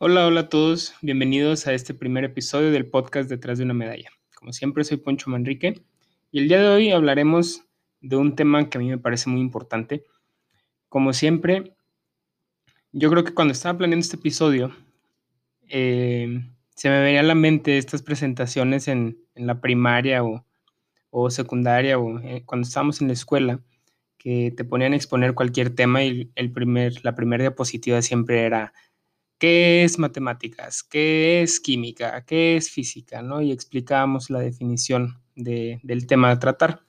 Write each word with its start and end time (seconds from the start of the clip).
Hola, 0.00 0.28
hola 0.28 0.42
a 0.42 0.48
todos, 0.48 0.94
bienvenidos 1.02 1.66
a 1.66 1.72
este 1.72 1.92
primer 1.92 2.22
episodio 2.22 2.70
del 2.70 2.86
podcast 2.86 3.28
Detrás 3.28 3.58
de 3.58 3.64
una 3.64 3.74
medalla. 3.74 4.08
Como 4.36 4.52
siempre, 4.52 4.84
soy 4.84 4.98
Poncho 4.98 5.28
Manrique 5.28 5.82
y 6.30 6.38
el 6.38 6.46
día 6.46 6.62
de 6.62 6.68
hoy 6.68 6.92
hablaremos 6.92 7.64
de 8.00 8.14
un 8.14 8.36
tema 8.36 8.70
que 8.70 8.78
a 8.78 8.80
mí 8.80 8.88
me 8.88 8.98
parece 8.98 9.28
muy 9.28 9.40
importante. 9.40 10.04
Como 10.88 11.12
siempre, 11.12 11.74
yo 12.92 13.10
creo 13.10 13.24
que 13.24 13.34
cuando 13.34 13.50
estaba 13.50 13.76
planeando 13.76 14.04
este 14.04 14.14
episodio, 14.14 14.72
eh, 15.68 16.44
se 16.76 16.90
me 16.90 17.02
venía 17.02 17.18
a 17.18 17.24
la 17.24 17.34
mente 17.34 17.76
estas 17.76 18.02
presentaciones 18.02 18.86
en, 18.86 19.18
la 19.34 19.60
primaria 19.60 20.22
o, 20.22 21.30
secundaria 21.30 21.98
o 21.98 22.20
eh, 22.20 22.44
cuando 22.46 22.68
estábamos 22.68 23.00
en 23.00 23.08
la 23.08 23.14
escuela, 23.14 23.60
que 24.16 24.52
te 24.56 24.62
ponían 24.62 24.92
a 24.92 24.96
exponer 24.96 25.34
cualquier 25.34 25.74
tema 25.74 26.04
y 26.04 26.30
el 26.36 26.52
primer, 26.52 27.04
la 27.04 27.16
primera 27.16 27.42
diapositiva 27.42 28.00
siempre 28.00 28.44
era 28.44 28.72
qué 29.38 29.84
es 29.84 29.98
matemáticas, 29.98 30.82
qué 30.82 31.42
es 31.42 31.60
química, 31.60 32.24
qué 32.24 32.56
es 32.56 32.70
física, 32.70 33.22
¿no? 33.22 33.40
Y 33.40 33.52
explicábamos 33.52 34.30
la 34.30 34.40
definición 34.40 35.20
del 35.36 36.06
tema 36.06 36.30
a 36.30 36.38
tratar. 36.38 36.82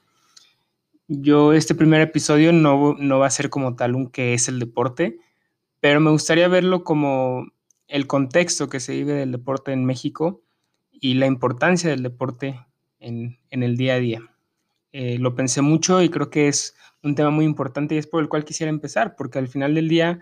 Yo, 1.07 1.53
este 1.53 1.75
primer 1.75 2.01
episodio 2.01 2.51
no, 2.51 2.95
no 2.99 3.19
va 3.19 3.27
a 3.27 3.31
ser 3.31 3.49
como 3.49 3.75
tal 3.75 3.95
un 3.95 4.09
qué 4.09 4.33
es 4.33 4.47
el 4.47 4.59
deporte, 4.59 5.17
pero 5.79 5.99
me 5.99 6.11
gustaría 6.11 6.47
verlo 6.47 6.83
como 6.83 7.47
el 7.87 8.07
contexto 8.07 8.69
que 8.69 8.79
se 8.79 8.93
vive 8.93 9.13
del 9.13 9.31
deporte 9.31 9.71
en 9.71 9.85
México 9.85 10.43
y 10.91 11.15
la 11.15 11.25
importancia 11.25 11.89
del 11.89 12.03
deporte 12.03 12.59
en, 12.99 13.39
el 13.49 13.77
día 13.77 13.95
a 13.95 13.99
día. 13.99 14.21
Eh, 14.91 15.17
lo 15.19 15.35
pensé 15.35 15.61
mucho 15.61 16.01
y 16.01 16.09
creo 16.09 16.29
que 16.29 16.47
es 16.47 16.75
un 17.03 17.15
tema 17.15 17.29
muy 17.29 17.45
importante 17.45 17.95
y 17.95 17.97
es 17.97 18.07
por 18.07 18.21
el 18.21 18.29
cual 18.29 18.45
quisiera 18.45 18.69
empezar, 18.69 19.15
porque 19.15 19.39
al 19.39 19.47
final 19.47 19.73
del 19.75 19.87
día 19.87 20.19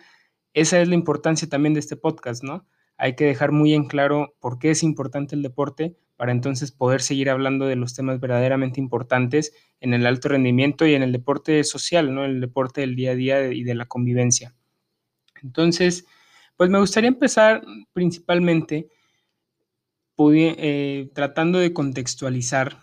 esa 0.57 0.81
es 0.81 0.87
la 0.87 0.95
importancia 0.95 1.47
también 1.47 1.75
de 1.75 1.79
este 1.79 1.95
podcast, 1.95 2.43
¿no? 2.43 2.65
Hay 2.97 3.15
que 3.15 3.25
dejar 3.25 3.51
muy 3.51 3.75
en 3.75 3.85
claro 3.85 4.35
por 4.39 4.57
qué 4.57 4.71
es 4.71 4.81
importante 4.81 5.35
el 5.35 5.43
deporte 5.43 5.95
para 6.15 6.31
entonces 6.31 6.71
poder 6.71 7.03
seguir 7.03 7.29
hablando 7.29 7.67
de 7.67 7.75
los 7.75 7.93
temas 7.93 8.19
verdaderamente 8.19 8.79
importantes 8.79 9.53
en 9.81 9.93
el 9.93 10.07
alto 10.07 10.29
rendimiento 10.29 10.87
y 10.87 10.95
en 10.95 11.03
el 11.03 11.11
deporte 11.11 11.63
social, 11.63 12.11
¿no? 12.11 12.25
El 12.25 12.41
deporte 12.41 12.81
del 12.81 12.95
día 12.95 13.11
a 13.11 13.15
día 13.15 13.53
y 13.53 13.63
de 13.63 13.75
la 13.75 13.85
convivencia. 13.85 14.55
Entonces, 15.43 16.07
pues 16.55 16.71
me 16.71 16.79
gustaría 16.79 17.09
empezar 17.09 17.61
principalmente 17.93 18.89
eh, 20.17 21.11
tratando 21.13 21.59
de 21.59 21.71
contextualizar 21.71 22.79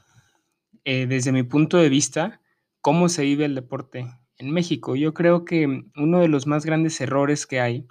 eh, 0.85 1.07
desde 1.09 1.33
mi 1.33 1.43
punto 1.43 1.79
de 1.79 1.89
vista 1.89 2.41
cómo 2.81 3.09
se 3.09 3.25
vive 3.25 3.47
el 3.47 3.57
deporte 3.57 4.07
en 4.45 4.53
México. 4.53 4.95
Yo 4.95 5.15
creo 5.15 5.45
que 5.45 5.85
uno 5.97 6.21
de 6.21 6.29
los 6.29 6.47
más 6.47 6.65
grandes 6.65 7.01
errores 7.01 7.47
que 7.47 7.61
hay 7.61 7.87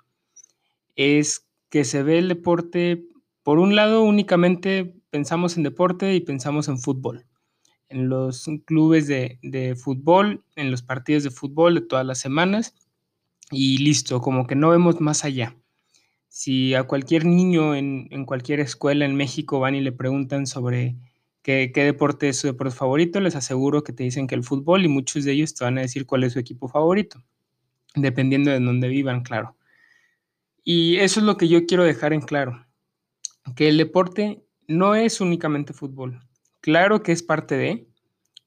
es 0.95 1.47
que 1.69 1.83
se 1.83 2.03
ve 2.03 2.19
el 2.19 2.29
deporte, 2.29 3.05
por 3.41 3.59
un 3.59 3.75
lado 3.75 4.03
únicamente 4.03 4.95
pensamos 5.09 5.57
en 5.57 5.63
deporte 5.63 6.13
y 6.13 6.21
pensamos 6.21 6.67
en 6.67 6.77
fútbol, 6.77 7.25
en 7.89 8.09
los 8.09 8.47
clubes 8.65 9.07
de, 9.07 9.75
fútbol, 9.75 10.43
en 10.55 10.71
los 10.71 10.81
partidos 10.81 11.23
de 11.23 11.31
fútbol 11.31 11.75
de 11.75 11.81
todas 11.81 12.05
las 12.05 12.19
semanas 12.19 12.75
y 13.51 13.79
listo, 13.79 14.21
como 14.21 14.47
que 14.47 14.55
no 14.55 14.69
vemos 14.69 15.01
más 15.01 15.25
allá. 15.25 15.57
Si 16.29 16.73
a 16.73 16.83
cualquier 16.83 17.25
niño 17.25 17.75
en, 17.75 18.07
en 18.11 18.25
cualquier 18.25 18.59
escuela 18.59 19.05
en 19.05 19.15
México 19.15 19.59
van 19.59 19.75
y 19.75 19.81
le 19.81 19.91
preguntan 19.91 20.47
sobre 20.47 20.95
qué, 21.43 21.71
deporte 21.75 22.29
es 22.29 22.37
su 22.37 22.47
deporte 22.47 22.75
favorito, 22.75 23.19
les 23.19 23.35
aseguro 23.35 23.83
que 23.83 23.93
te 23.93 24.03
dicen 24.03 24.27
que 24.27 24.35
el 24.35 24.43
fútbol 24.43 24.85
y 24.85 24.87
muchos 24.87 25.25
de 25.25 25.33
ellos 25.33 25.53
te 25.53 25.63
van 25.63 25.77
a 25.77 25.81
decir 25.81 26.05
cuál 26.05 26.23
es 26.23 26.33
su 26.33 26.39
equipo 26.39 26.67
favorito, 26.67 27.21
dependiendo 27.95 28.49
de 28.49 28.59
dónde 28.59 28.87
vivan, 28.87 29.21
claro. 29.21 29.55
Y 30.63 30.97
eso 30.97 31.19
es 31.19 31.25
lo 31.25 31.37
que 31.37 31.49
yo 31.49 31.65
quiero 31.65 31.83
dejar 31.83 32.13
en 32.13 32.21
claro, 32.21 32.65
que 33.55 33.67
el 33.67 33.77
deporte 33.77 34.43
no 34.67 34.95
es 34.95 35.21
únicamente 35.21 35.73
fútbol. 35.73 36.21
Claro 36.61 37.03
que 37.03 37.11
es 37.11 37.21
parte 37.21 37.57
de, 37.57 37.87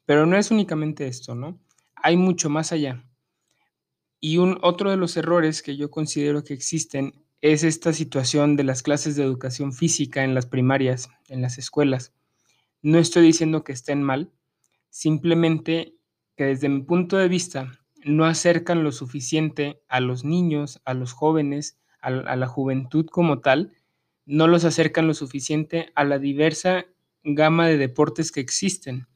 pero 0.06 0.24
no 0.24 0.36
es 0.36 0.50
únicamente 0.50 1.06
esto, 1.06 1.35
¿no? 1.35 1.61
Hay 1.96 2.17
mucho 2.17 2.48
más 2.48 2.73
allá. 2.73 3.05
Y 4.20 4.39
un, 4.39 4.58
otro 4.62 4.90
de 4.90 4.96
los 4.96 5.17
errores 5.18 5.62
que 5.62 5.77
yo 5.77 5.90
considero 5.90 6.42
que 6.42 6.55
existen 6.55 7.12
es 7.42 7.62
esta 7.62 7.92
situación 7.92 8.56
de 8.56 8.64
las 8.64 8.83
clases 8.83 9.17
de 9.17 9.23
educación 9.23 9.74
física 9.74 10.24
en 10.24 10.35
las 10.35 10.46
primarias, 10.46 11.11
en 11.29 11.42
las 11.42 11.58
escuelas. 11.58 12.14
No 12.86 13.01
estoy 13.01 13.24
diciendo 13.24 13.64
que 13.64 13.73
estén 13.73 14.01
mal, 14.01 14.30
simplemente 14.91 15.97
que 16.36 16.45
desde 16.45 16.69
mi 16.69 16.83
punto 16.83 17.17
de 17.17 17.27
vista 17.27 17.80
no 18.05 18.27
acercan 18.27 18.85
lo 18.85 18.92
suficiente 18.92 19.83
a 19.89 19.98
los 19.98 20.24
niños, 20.24 20.80
a 20.85 20.95
los 20.95 21.13
jóvenes, 21.13 21.80
a, 22.01 22.11
la 22.13 22.47
juventud 22.47 23.07
como 23.07 23.41
tal, 23.41 23.73
no 24.24 24.47
los 24.47 24.64
acercan 24.64 25.08
lo 25.08 25.14
suficiente 25.14 25.91
a 25.97 26.05
la 26.05 26.20
diversa 26.20 26.86
gama 27.24 27.67
de 27.67 27.77
deportes 27.77 28.30
que 28.30 28.39
existen. 28.39 29.08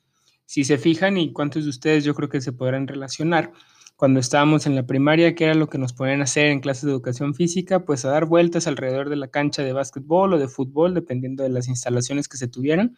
Si 0.46 0.64
se 0.64 0.76
fijan, 0.76 1.16
y 1.16 1.32
cuántos 1.32 1.62
de 1.62 1.70
ustedes 1.70 2.02
yo 2.02 2.12
creo 2.16 2.28
que 2.28 2.40
se 2.40 2.50
podrán 2.50 2.88
relacionar, 2.88 3.52
cuando 3.94 4.18
estábamos 4.18 4.66
en 4.66 4.74
la 4.74 4.84
primaria, 4.84 5.36
que 5.36 5.44
era 5.44 5.54
lo 5.54 5.68
que 5.68 5.78
nos 5.78 5.92
ponían 5.92 6.22
a 6.22 6.24
hacer 6.24 6.46
en 6.46 6.58
clases 6.58 6.86
de 6.86 6.90
educación 6.90 7.36
física, 7.36 7.84
pues 7.84 8.04
a 8.04 8.10
dar 8.10 8.24
vueltas 8.24 8.66
alrededor 8.66 9.10
de 9.10 9.16
la 9.16 9.28
cancha 9.28 9.62
de 9.62 9.72
básquetbol 9.72 10.32
o 10.32 10.38
de 10.40 10.48
fútbol, 10.48 10.92
dependiendo 10.92 11.44
de 11.44 11.50
las 11.50 11.68
instalaciones 11.68 12.26
que 12.26 12.36
se 12.36 12.48
tuvieran 12.48 12.96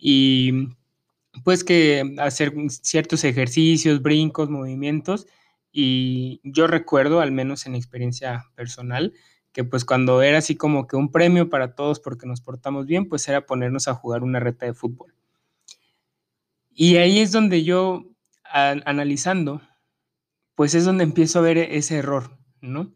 y 0.00 0.68
pues 1.44 1.62
que 1.62 2.16
hacer 2.18 2.52
ciertos 2.70 3.24
ejercicios, 3.24 4.02
brincos, 4.02 4.50
movimientos. 4.50 5.26
Y 5.72 6.40
yo 6.42 6.66
recuerdo, 6.66 7.20
al 7.20 7.32
menos 7.32 7.66
en 7.66 7.74
experiencia 7.74 8.46
personal, 8.56 9.12
que 9.52 9.64
pues 9.64 9.84
cuando 9.84 10.22
era 10.22 10.38
así 10.38 10.56
como 10.56 10.86
que 10.86 10.96
un 10.96 11.12
premio 11.12 11.50
para 11.50 11.74
todos 11.74 12.00
porque 12.00 12.26
nos 12.26 12.40
portamos 12.40 12.86
bien, 12.86 13.08
pues 13.08 13.28
era 13.28 13.46
ponernos 13.46 13.88
a 13.88 13.94
jugar 13.94 14.22
una 14.22 14.40
reta 14.40 14.66
de 14.66 14.74
fútbol. 14.74 15.14
Y 16.70 16.96
ahí 16.96 17.18
es 17.18 17.32
donde 17.32 17.62
yo, 17.62 18.06
analizando, 18.44 19.60
pues 20.54 20.74
es 20.74 20.84
donde 20.84 21.04
empiezo 21.04 21.38
a 21.38 21.42
ver 21.42 21.58
ese 21.58 21.96
error, 21.96 22.38
¿no? 22.60 22.92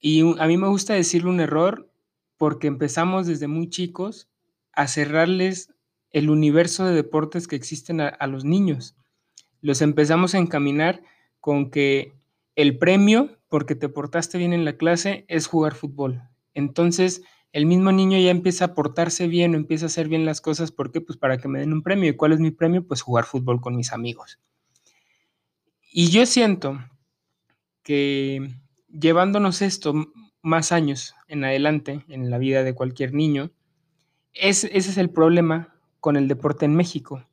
Y 0.00 0.20
a 0.38 0.46
mí 0.46 0.56
me 0.56 0.68
gusta 0.68 0.94
decirle 0.94 1.30
un 1.30 1.40
error 1.40 1.90
porque 2.36 2.66
empezamos 2.66 3.26
desde 3.26 3.46
muy 3.48 3.70
chicos 3.70 4.28
a 4.72 4.86
cerrarles 4.86 5.73
el 6.14 6.30
universo 6.30 6.86
de 6.86 6.94
deportes 6.94 7.48
que 7.48 7.56
existen 7.56 8.00
a, 8.00 8.26
los 8.28 8.44
niños. 8.44 8.94
Los 9.60 9.82
empezamos 9.82 10.34
a 10.34 10.38
encaminar 10.38 11.02
con 11.40 11.72
que 11.72 12.14
el 12.54 12.78
premio, 12.78 13.36
porque 13.48 13.74
te 13.74 13.88
portaste 13.88 14.38
bien 14.38 14.52
en 14.52 14.64
la 14.64 14.76
clase, 14.76 15.24
es 15.26 15.48
jugar 15.48 15.74
fútbol. 15.74 16.22
Entonces, 16.54 17.22
el 17.50 17.66
mismo 17.66 17.90
niño 17.90 18.16
ya 18.16 18.30
empieza 18.30 18.66
a 18.66 18.74
portarse 18.74 19.26
bien 19.26 19.54
o 19.54 19.56
empieza 19.56 19.86
a 19.86 19.88
hacer 19.88 20.08
bien 20.08 20.24
las 20.24 20.40
cosas. 20.40 20.70
¿Por 20.70 20.92
qué? 20.92 21.00
Pues 21.00 21.18
para 21.18 21.36
que 21.36 21.48
me 21.48 21.58
den 21.58 21.72
un 21.72 21.82
premio. 21.82 22.10
¿Y 22.10 22.16
cuál 22.16 22.30
es 22.30 22.38
mi 22.38 22.52
premio? 22.52 22.86
Pues 22.86 23.02
jugar 23.02 23.24
fútbol 23.24 23.60
con 23.60 23.74
mis 23.74 23.92
amigos. 23.92 24.38
Y 25.90 26.10
yo 26.10 26.26
siento 26.26 26.78
que 27.82 28.54
llevándonos 28.88 29.62
esto 29.62 29.94
más 30.42 30.70
años 30.70 31.16
en 31.26 31.42
adelante 31.42 32.04
en 32.06 32.30
la 32.30 32.38
vida 32.38 32.62
de 32.62 32.74
cualquier 32.74 33.14
niño, 33.14 33.50
ese 34.32 34.76
es 34.76 34.96
el 34.96 35.10
problema 35.10 35.73
con 36.04 36.16
el 36.16 36.28
deporte 36.28 36.66
en 36.66 36.76
México, 36.76 37.26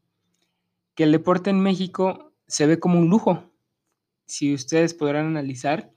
que 0.96 1.04
el 1.04 1.12
deporte 1.12 1.50
en 1.50 1.60
México 1.60 2.32
se 2.48 2.68
ve 2.68 2.80
como 2.80 3.00
un 3.00 3.10
lujo. 3.10 3.52
Si 4.28 4.54
ustedes 4.54 4.94
podrán 4.94 5.26
analizar 5.26 5.92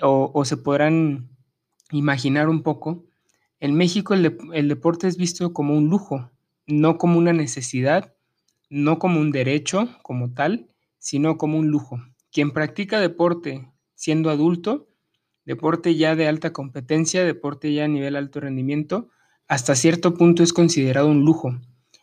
o, 0.00 0.44
se 0.44 0.56
podrán 0.56 1.30
imaginar 1.90 2.48
un 2.48 2.62
poco, 2.62 3.06
en 3.58 3.74
México 3.74 4.14
el, 4.14 4.38
el 4.52 4.68
deporte 4.68 5.08
es 5.08 5.16
visto 5.16 5.52
como 5.52 5.76
un 5.76 5.88
lujo, 5.88 6.30
no 6.68 6.96
como 6.96 7.18
una 7.18 7.32
necesidad, 7.32 8.14
no 8.70 9.00
como 9.00 9.18
un 9.18 9.32
derecho 9.32 9.88
como 10.02 10.32
tal, 10.32 10.68
sino 11.00 11.38
como 11.38 11.58
un 11.58 11.70
lujo. 11.72 12.00
Quien 12.30 12.52
practica 12.52 13.00
deporte 13.00 13.68
siendo 13.96 14.30
adulto, 14.30 14.86
deporte 15.44 15.96
ya 15.96 16.14
de 16.14 16.28
alta 16.28 16.52
competencia, 16.52 17.24
deporte 17.24 17.74
ya 17.74 17.86
a 17.86 17.88
nivel 17.88 18.14
alto 18.14 18.38
rendimiento, 18.38 19.08
hasta 19.48 19.74
cierto 19.74 20.14
punto 20.14 20.42
es 20.42 20.52
considerado 20.52 21.08
un 21.08 21.24
lujo. 21.24 21.58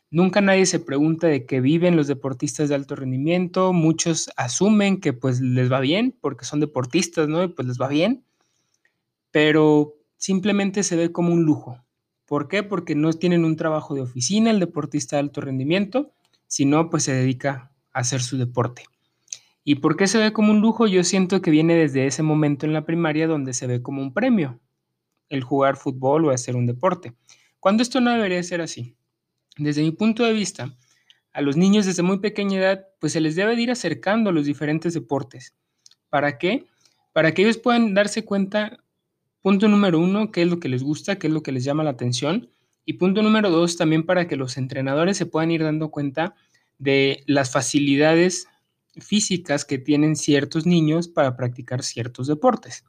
Nunca 0.09 0.41
nadie 0.41 0.65
se 0.65 0.79
pregunta 0.79 1.27
de 1.27 1.45
qué 1.45 1.61
viven 1.61 1.95
los 1.95 2.07
deportistas 2.07 2.69
de 2.69 2.75
alto 2.75 2.95
rendimiento, 2.95 3.71
muchos 3.71 4.29
asumen 4.35 4.99
que 4.99 5.13
pues 5.13 5.39
les 5.39 5.71
va 5.71 5.79
bien 5.79 6.17
porque 6.19 6.45
son 6.45 6.59
deportistas, 6.59 7.29
¿no? 7.29 7.43
Y 7.43 7.47
pues 7.47 7.67
les 7.67 7.79
va 7.79 7.87
bien, 7.87 8.25
pero 9.31 9.95
simplemente 10.17 10.83
se 10.83 10.97
ve 10.97 11.11
como 11.11 11.33
un 11.33 11.43
lujo. 11.43 11.81
¿Por 12.25 12.47
qué? 12.47 12.61
Porque 12.61 12.93
no 12.93 13.11
tienen 13.13 13.45
un 13.45 13.55
trabajo 13.55 13.95
de 13.95 14.01
oficina 14.01 14.51
el 14.51 14.59
deportista 14.59 15.15
de 15.15 15.21
alto 15.21 15.41
rendimiento, 15.41 16.11
sino 16.47 16.89
pues 16.89 17.03
se 17.03 17.13
dedica 17.13 17.71
a 17.93 17.99
hacer 17.99 18.21
su 18.21 18.37
deporte. 18.37 18.83
¿Y 19.63 19.75
por 19.75 19.95
qué 19.95 20.07
se 20.07 20.17
ve 20.17 20.33
como 20.33 20.51
un 20.51 20.59
lujo? 20.59 20.87
Yo 20.87 21.03
siento 21.03 21.41
que 21.41 21.51
viene 21.51 21.75
desde 21.75 22.05
ese 22.05 22.21
momento 22.21 22.65
en 22.65 22.73
la 22.73 22.85
primaria 22.85 23.27
donde 23.27 23.53
se 23.53 23.67
ve 23.67 23.81
como 23.81 24.01
un 24.01 24.13
premio 24.13 24.59
el 25.31 25.43
jugar 25.43 25.77
fútbol 25.77 26.25
o 26.25 26.29
hacer 26.29 26.55
un 26.55 26.67
deporte. 26.67 27.13
Cuando 27.59 27.81
esto 27.81 27.99
no 27.99 28.11
debería 28.11 28.43
ser 28.43 28.61
así. 28.61 28.95
Desde 29.57 29.81
mi 29.81 29.91
punto 29.91 30.23
de 30.23 30.33
vista, 30.33 30.77
a 31.33 31.41
los 31.41 31.57
niños 31.57 31.87
desde 31.87 32.03
muy 32.03 32.19
pequeña 32.19 32.59
edad, 32.59 32.85
pues 32.99 33.13
se 33.13 33.21
les 33.21 33.35
debe 33.35 33.55
de 33.55 33.61
ir 33.63 33.71
acercando 33.71 34.29
a 34.29 34.33
los 34.33 34.45
diferentes 34.45 34.93
deportes. 34.93 35.55
¿Para 36.09 36.37
qué? 36.37 36.65
Para 37.13 37.33
que 37.33 37.41
ellos 37.41 37.57
puedan 37.57 37.93
darse 37.93 38.23
cuenta 38.23 38.77
Punto 39.41 39.67
número 39.67 39.99
uno, 39.99 40.31
qué 40.31 40.43
es 40.43 40.47
lo 40.47 40.59
que 40.59 40.69
les 40.69 40.83
gusta, 40.83 41.17
qué 41.17 41.25
es 41.25 41.33
lo 41.33 41.41
que 41.41 41.51
les 41.51 41.63
llama 41.63 41.83
la 41.83 41.89
atención. 41.89 42.51
Y 42.85 42.93
punto 42.93 43.23
número 43.23 43.49
dos, 43.49 43.75
también 43.75 44.05
para 44.05 44.27
que 44.27 44.35
los 44.35 44.55
entrenadores 44.55 45.17
se 45.17 45.25
puedan 45.25 45.49
ir 45.49 45.63
dando 45.63 45.89
cuenta 45.89 46.35
de 46.77 47.23
las 47.25 47.51
facilidades 47.51 48.47
físicas 48.99 49.65
que 49.65 49.79
tienen 49.79 50.15
ciertos 50.15 50.67
niños 50.67 51.07
para 51.07 51.35
practicar 51.35 51.81
ciertos 51.81 52.27
deportes. 52.27 52.85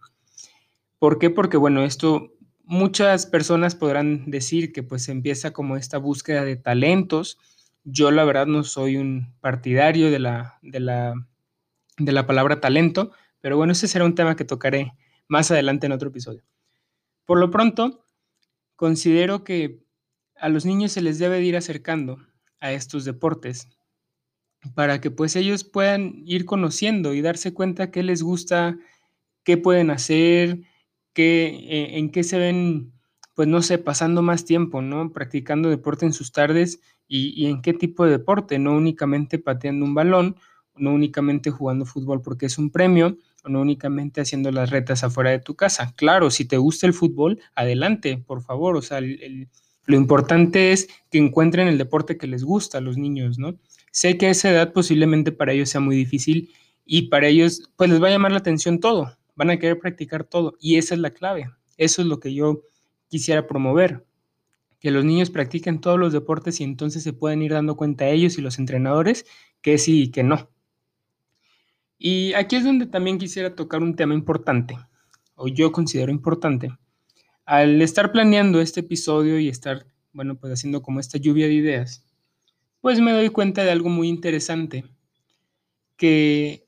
¿Por 1.03 1.19
qué? 1.19 1.31
Porque, 1.31 1.57
bueno, 1.57 1.83
esto 1.83 2.33
muchas 2.63 3.27
personas 3.27 3.75
podrán 3.75 4.31
decir 4.31 4.73
que 4.73 4.85
pues 4.85 5.09
empieza 5.09 5.53
como 5.53 5.77
esta 5.77 5.99
búsqueda 5.99 6.45
de 6.45 6.55
talentos. 6.55 7.41
Yo 7.83 8.13
la 8.13 8.23
verdad 8.23 8.47
no 8.47 8.63
soy 8.63 8.99
un 8.99 9.35
partidario 9.41 10.13
de 10.13 10.21
la, 10.21 10.61
de 10.63 10.79
la, 10.79 11.15
de 11.99 12.13
la 12.13 12.25
palabra 12.25 12.61
talento, 12.61 13.11
pero 13.41 13.57
bueno, 13.57 13.73
ese 13.73 13.89
será 13.89 14.05
un 14.05 14.15
tema 14.15 14.37
que 14.37 14.45
tocaré 14.45 14.93
más 15.27 15.51
adelante 15.51 15.87
en 15.87 15.93
otro 15.93 16.11
episodio. 16.11 16.45
Por 17.25 17.41
lo 17.41 17.51
pronto, 17.51 18.05
considero 18.77 19.43
que 19.43 19.83
a 20.37 20.49
los 20.51 20.65
niños 20.65 20.93
se 20.93 21.03
les 21.03 21.19
debe 21.19 21.39
de 21.39 21.47
ir 21.47 21.57
acercando 21.57 22.19
a 22.61 22.71
estos 22.71 23.05
deportes 23.05 23.67
para 24.77 25.01
que 25.01 25.11
pues 25.11 25.35
ellos 25.35 25.65
puedan 25.65 26.23
ir 26.27 26.45
conociendo 26.45 27.13
y 27.13 27.23
darse 27.23 27.53
cuenta 27.53 27.91
qué 27.91 28.05
les 28.05 28.23
gusta, 28.23 28.79
qué 29.43 29.57
pueden 29.57 29.91
hacer, 29.91 30.61
qué, 31.13 31.47
eh, 31.47 31.99
en 31.99 32.11
qué 32.11 32.25
se 32.25 32.39
ven, 32.39 32.93
pues 33.35 33.49
no 33.49 33.63
sé, 33.63 33.79
pasando 33.79 34.23
más 34.23 34.45
tiempo, 34.45 34.83
¿no? 34.83 35.13
Practicando 35.13 35.71
deporte 35.71 36.07
en 36.07 36.13
sus 36.13 36.33
tardes 36.33 36.81
y, 37.09 37.33
y 37.41 37.47
en 37.47 37.63
qué 37.63 37.75
tipo 37.75 38.05
de 38.05 38.13
deporte, 38.13 38.59
no 38.59 38.73
únicamente 38.77 39.39
pateando 39.39 39.85
un 39.85 39.95
balón, 39.95 40.37
no 40.77 40.93
únicamente 40.93 41.51
jugando 41.51 41.85
fútbol 41.85 42.23
porque 42.23 42.47
es 42.47 42.59
un 42.59 42.71
premio, 42.71 43.19
o 43.45 43.49
no 43.49 43.61
únicamente 43.61 44.21
haciendo 44.21 44.51
las 44.51 44.71
retas 44.71 45.05
afuera 45.05 45.31
de 45.31 45.41
tu 45.41 45.55
casa. 45.57 45.93
Claro, 45.97 46.31
si 46.31 46.45
te 46.45 46.57
gusta 46.57 46.87
el 46.87 46.95
fútbol, 46.95 47.41
adelante, 47.55 48.19
por 48.19 48.43
favor. 48.43 48.77
O 48.77 48.83
sea, 48.83 49.01
lo 49.01 49.97
importante 49.97 50.73
es 50.73 50.89
que 51.11 51.19
encuentren 51.19 51.69
el 51.69 51.79
deporte 51.79 52.17
que 52.17 52.27
les 52.27 52.45
gusta 52.45 52.79
a 52.79 52.81
los 52.81 52.97
niños, 52.97 53.39
¿no? 53.39 53.59
Sé 53.91 54.17
que 54.17 54.27
a 54.27 54.31
esa 54.31 54.51
edad 54.51 54.73
posiblemente 54.73 55.33
para 55.33 55.53
ellos 55.53 55.71
sea 55.71 55.81
muy 55.81 55.97
difícil 55.97 56.51
y 56.85 57.09
para 57.09 57.29
ellos 57.29 57.71
pues 57.77 57.91
les 57.91 58.03
va 58.03 58.09
a 58.09 58.11
llamar 58.11 58.33
la 58.33 58.39
atención 58.39 58.81
todo, 58.81 59.17
van 59.35 59.51
a 59.51 59.59
querer 59.59 59.79
practicar 59.79 60.25
todo 60.25 60.57
y 60.61 60.77
esa 60.77 60.95
es 60.95 61.01
la 61.01 61.11
clave. 61.11 61.51
Eso 61.77 62.03
es 62.03 62.09
lo 62.09 62.21
que 62.21 62.35
yo 62.35 62.63
quisiera 63.09 63.47
promover, 63.47 64.07
que 64.81 64.91
los 64.91 65.05
niños 65.05 65.31
practiquen 65.31 65.81
todos 65.81 65.99
los 65.99 66.13
deportes 66.13 66.61
y 66.61 66.65
entonces 66.65 67.03
se 67.03 67.13
pueden 67.13 67.43
ir 67.43 67.53
dando 67.53 67.77
cuenta 67.77 68.09
ellos 68.09 68.39
y 68.39 68.43
los 68.43 68.59
entrenadores 68.59 69.27
que 69.61 69.79
sí 69.79 70.03
y 70.03 70.11
que 70.11 70.23
no. 70.23 70.51
Y 71.99 72.33
aquí 72.35 72.57
es 72.57 72.65
donde 72.65 72.87
también 72.87 73.19
quisiera 73.19 73.55
tocar 73.55 73.81
un 73.81 73.95
tema 73.95 74.15
importante, 74.15 74.77
o 75.37 75.47
yo 75.47 75.71
considero 75.71 76.11
importante. 76.11 76.77
Al 77.45 77.81
estar 77.81 78.11
planeando 78.11 78.61
este 78.61 78.81
episodio 78.81 79.39
y 79.39 79.49
estar, 79.49 79.87
bueno, 80.13 80.37
pues 80.37 80.53
haciendo 80.53 80.83
como 80.83 80.99
esta 80.99 81.19
lluvia 81.19 81.47
de 81.47 81.55
ideas, 81.55 82.05
pues 82.81 83.01
me 83.01 83.13
doy 83.13 83.29
cuenta 83.29 83.63
de 83.63 83.71
algo 83.71 83.89
muy 83.89 84.09
interesante 84.09 84.85
que, 85.97 86.67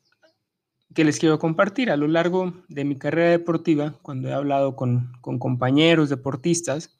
que 0.95 1.03
les 1.03 1.19
quiero 1.19 1.37
compartir. 1.37 1.91
A 1.91 1.97
lo 1.97 2.07
largo 2.07 2.53
de 2.67 2.85
mi 2.85 2.97
carrera 2.97 3.29
deportiva, 3.29 3.99
cuando 4.01 4.29
he 4.29 4.33
hablado 4.33 4.75
con, 4.75 5.11
con 5.21 5.37
compañeros 5.37 6.09
deportistas, 6.09 6.97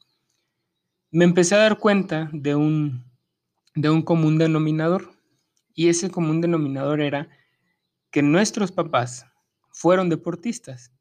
me 1.10 1.24
empecé 1.24 1.56
a 1.56 1.58
dar 1.58 1.78
cuenta 1.78 2.28
de 2.32 2.54
un, 2.54 3.04
de 3.74 3.90
un 3.90 4.02
común 4.02 4.38
denominador. 4.38 5.10
Y 5.74 5.88
ese 5.88 6.10
común 6.10 6.40
denominador 6.40 7.00
era 7.00 7.28
que 8.10 8.22
nuestros 8.22 8.70
papás 8.70 9.26
fueron 9.70 10.08
deportistas. 10.08 10.92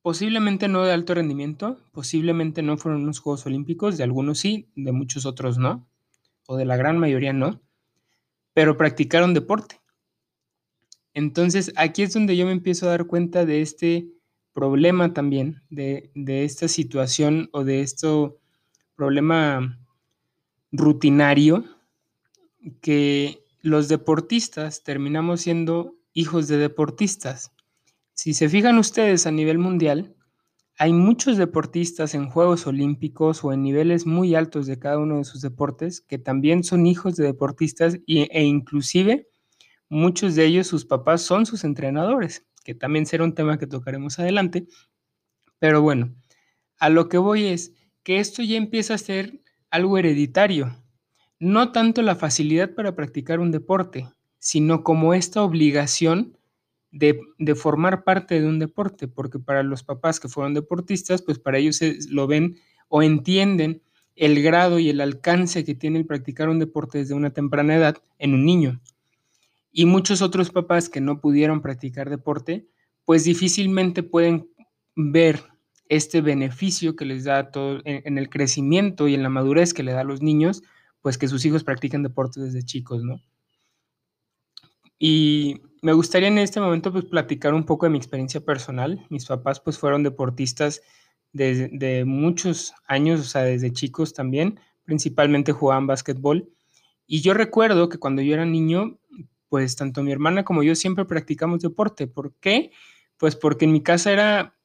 Posiblemente 0.00 0.66
no 0.68 0.82
de 0.84 0.92
alto 0.92 1.14
rendimiento, 1.14 1.78
posiblemente 1.92 2.62
no 2.62 2.76
fueron 2.76 3.02
unos 3.02 3.20
Juegos 3.20 3.46
Olímpicos, 3.46 3.96
de 3.96 4.04
algunos 4.04 4.38
sí, 4.38 4.70
de 4.74 4.90
muchos 4.90 5.26
otros 5.26 5.58
no, 5.58 5.88
o 6.48 6.56
de 6.56 6.64
la 6.64 6.76
gran 6.76 6.98
mayoría 6.98 7.32
no, 7.32 7.60
pero 8.54 8.76
practicaron 8.76 9.34
deporte. 9.34 9.81
Entonces 11.14 11.72
aquí 11.76 12.02
es 12.02 12.12
donde 12.12 12.36
yo 12.36 12.46
me 12.46 12.52
empiezo 12.52 12.86
a 12.86 12.90
dar 12.90 13.06
cuenta 13.06 13.44
de 13.44 13.60
este 13.60 14.08
problema 14.52 15.12
también, 15.12 15.62
de, 15.70 16.10
esta 16.44 16.68
situación 16.68 17.48
o 17.52 17.64
de 17.64 17.80
este 17.80 18.08
problema 18.96 19.78
rutinario 20.70 21.64
que 22.80 23.44
los 23.60 23.88
deportistas 23.88 24.82
terminamos 24.82 25.42
siendo 25.42 25.96
hijos 26.12 26.48
de 26.48 26.58
deportistas. 26.58 27.52
Si 28.14 28.34
se 28.34 28.48
fijan 28.48 28.78
ustedes 28.78 29.26
a 29.26 29.30
nivel 29.30 29.58
mundial, 29.58 30.14
hay 30.78 30.92
muchos 30.92 31.36
deportistas 31.36 32.14
en 32.14 32.28
Juegos 32.28 32.66
Olímpicos 32.66 33.44
o 33.44 33.52
en 33.52 33.62
niveles 33.62 34.06
muy 34.06 34.34
altos 34.34 34.66
de 34.66 34.78
cada 34.78 34.98
uno 34.98 35.18
de 35.18 35.24
sus 35.24 35.40
deportes 35.42 36.00
que 36.00 36.18
también 36.18 36.64
son 36.64 36.86
hijos 36.86 37.16
de 37.16 37.24
deportistas 37.24 37.98
e 38.06 38.44
inclusive 38.44 39.28
muchos 39.92 40.34
de 40.34 40.46
ellos 40.46 40.66
sus 40.66 40.86
papás 40.86 41.20
son 41.20 41.44
sus 41.44 41.64
entrenadores, 41.64 42.46
que 42.64 42.74
también 42.74 43.04
será 43.04 43.24
un 43.24 43.34
tema 43.34 43.58
que 43.58 43.66
tocaremos 43.66 44.18
adelante. 44.18 44.66
Pero 45.58 45.82
bueno, 45.82 46.14
a 46.78 46.88
lo 46.88 47.10
que 47.10 47.18
voy 47.18 47.44
es 47.44 47.74
que 48.02 48.18
esto 48.18 48.42
ya 48.42 48.56
empieza 48.56 48.94
a 48.94 48.98
ser 48.98 49.40
algo 49.70 49.98
hereditario, 49.98 50.74
no 51.38 51.72
tanto 51.72 52.00
la 52.00 52.16
facilidad 52.16 52.74
para 52.74 52.96
practicar 52.96 53.38
un 53.38 53.50
deporte, 53.50 54.08
sino 54.38 54.82
como 54.82 55.12
esta 55.12 55.42
obligación 55.42 56.38
de, 56.90 57.20
formar 57.54 58.02
parte 58.02 58.40
de 58.40 58.46
un 58.46 58.58
deporte, 58.58 59.08
porque 59.08 59.38
para 59.38 59.62
los 59.62 59.82
papás 59.82 60.20
que 60.20 60.28
fueron 60.28 60.54
deportistas, 60.54 61.20
pues 61.20 61.38
para 61.38 61.58
ellos 61.58 61.80
lo 62.08 62.26
ven 62.26 62.56
o 62.88 63.02
entienden 63.02 63.82
el 64.16 64.42
grado 64.42 64.78
y 64.78 64.88
el 64.88 65.02
alcance 65.02 65.64
que 65.64 65.74
tiene 65.74 65.98
el 65.98 66.06
practicar 66.06 66.48
un 66.48 66.58
deporte 66.58 66.98
desde 66.98 67.14
una 67.14 67.30
temprana 67.30 67.76
edad 67.76 67.98
en 68.18 68.32
un 68.32 68.46
niño. 68.46 68.80
Y 69.72 69.86
muchos 69.86 70.20
otros 70.20 70.50
papás 70.50 70.88
que 70.88 71.00
no 71.00 71.20
pudieron 71.20 71.62
practicar 71.62 72.10
deporte, 72.10 72.68
pues 73.04 73.24
difícilmente 73.24 74.02
pueden 74.02 74.48
ver 74.94 75.40
este 75.88 76.20
beneficio 76.20 76.94
que 76.94 77.04
les 77.04 77.24
da 77.24 77.50
todo 77.50 77.80
en, 77.84 78.18
el 78.18 78.28
crecimiento 78.28 79.08
y 79.08 79.14
en 79.14 79.22
la 79.22 79.28
madurez 79.28 79.74
que 79.74 79.82
le 79.82 79.92
da 79.92 80.00
a 80.00 80.04
los 80.04 80.22
niños, 80.22 80.62
pues 81.00 81.18
que 81.18 81.28
sus 81.28 81.44
hijos 81.44 81.64
practican 81.64 82.02
deporte 82.02 82.40
desde 82.40 82.62
chicos, 82.62 83.02
¿no? 83.02 83.20
Y 84.98 85.60
me 85.82 85.92
gustaría 85.92 86.28
en 86.28 86.38
este 86.38 86.60
momento 86.60 86.92
pues 86.92 87.06
platicar 87.06 87.54
un 87.54 87.64
poco 87.64 87.86
de 87.86 87.90
mi 87.90 87.98
experiencia 87.98 88.40
personal. 88.40 89.04
Mis 89.10 89.26
papás 89.26 89.58
pues 89.58 89.78
fueron 89.78 90.02
deportistas 90.02 90.80
desde 91.32 91.68
de 91.72 92.04
muchos 92.04 92.72
años, 92.86 93.20
o 93.20 93.24
sea, 93.24 93.42
desde 93.42 93.72
chicos 93.72 94.14
también, 94.14 94.60
principalmente 94.84 95.52
jugaban 95.52 95.86
básquetbol. 95.86 96.48
Y 97.06 97.20
yo 97.20 97.34
recuerdo 97.34 97.88
que 97.88 97.98
cuando 97.98 98.22
yo 98.22 98.32
era 98.32 98.46
niño, 98.46 98.98
pues 99.52 99.76
tanto 99.76 100.02
mi 100.02 100.10
hermana 100.12 100.44
como 100.44 100.62
yo 100.62 100.74
siempre 100.74 101.04
practicamos 101.04 101.60
deporte. 101.60 102.06
¿Por 102.06 102.34
qué? 102.40 102.70
Pues 103.18 103.36
porque 103.36 103.66
en 103.66 103.72
mi 103.72 103.82
casa 103.82 104.10
era, 104.10 104.56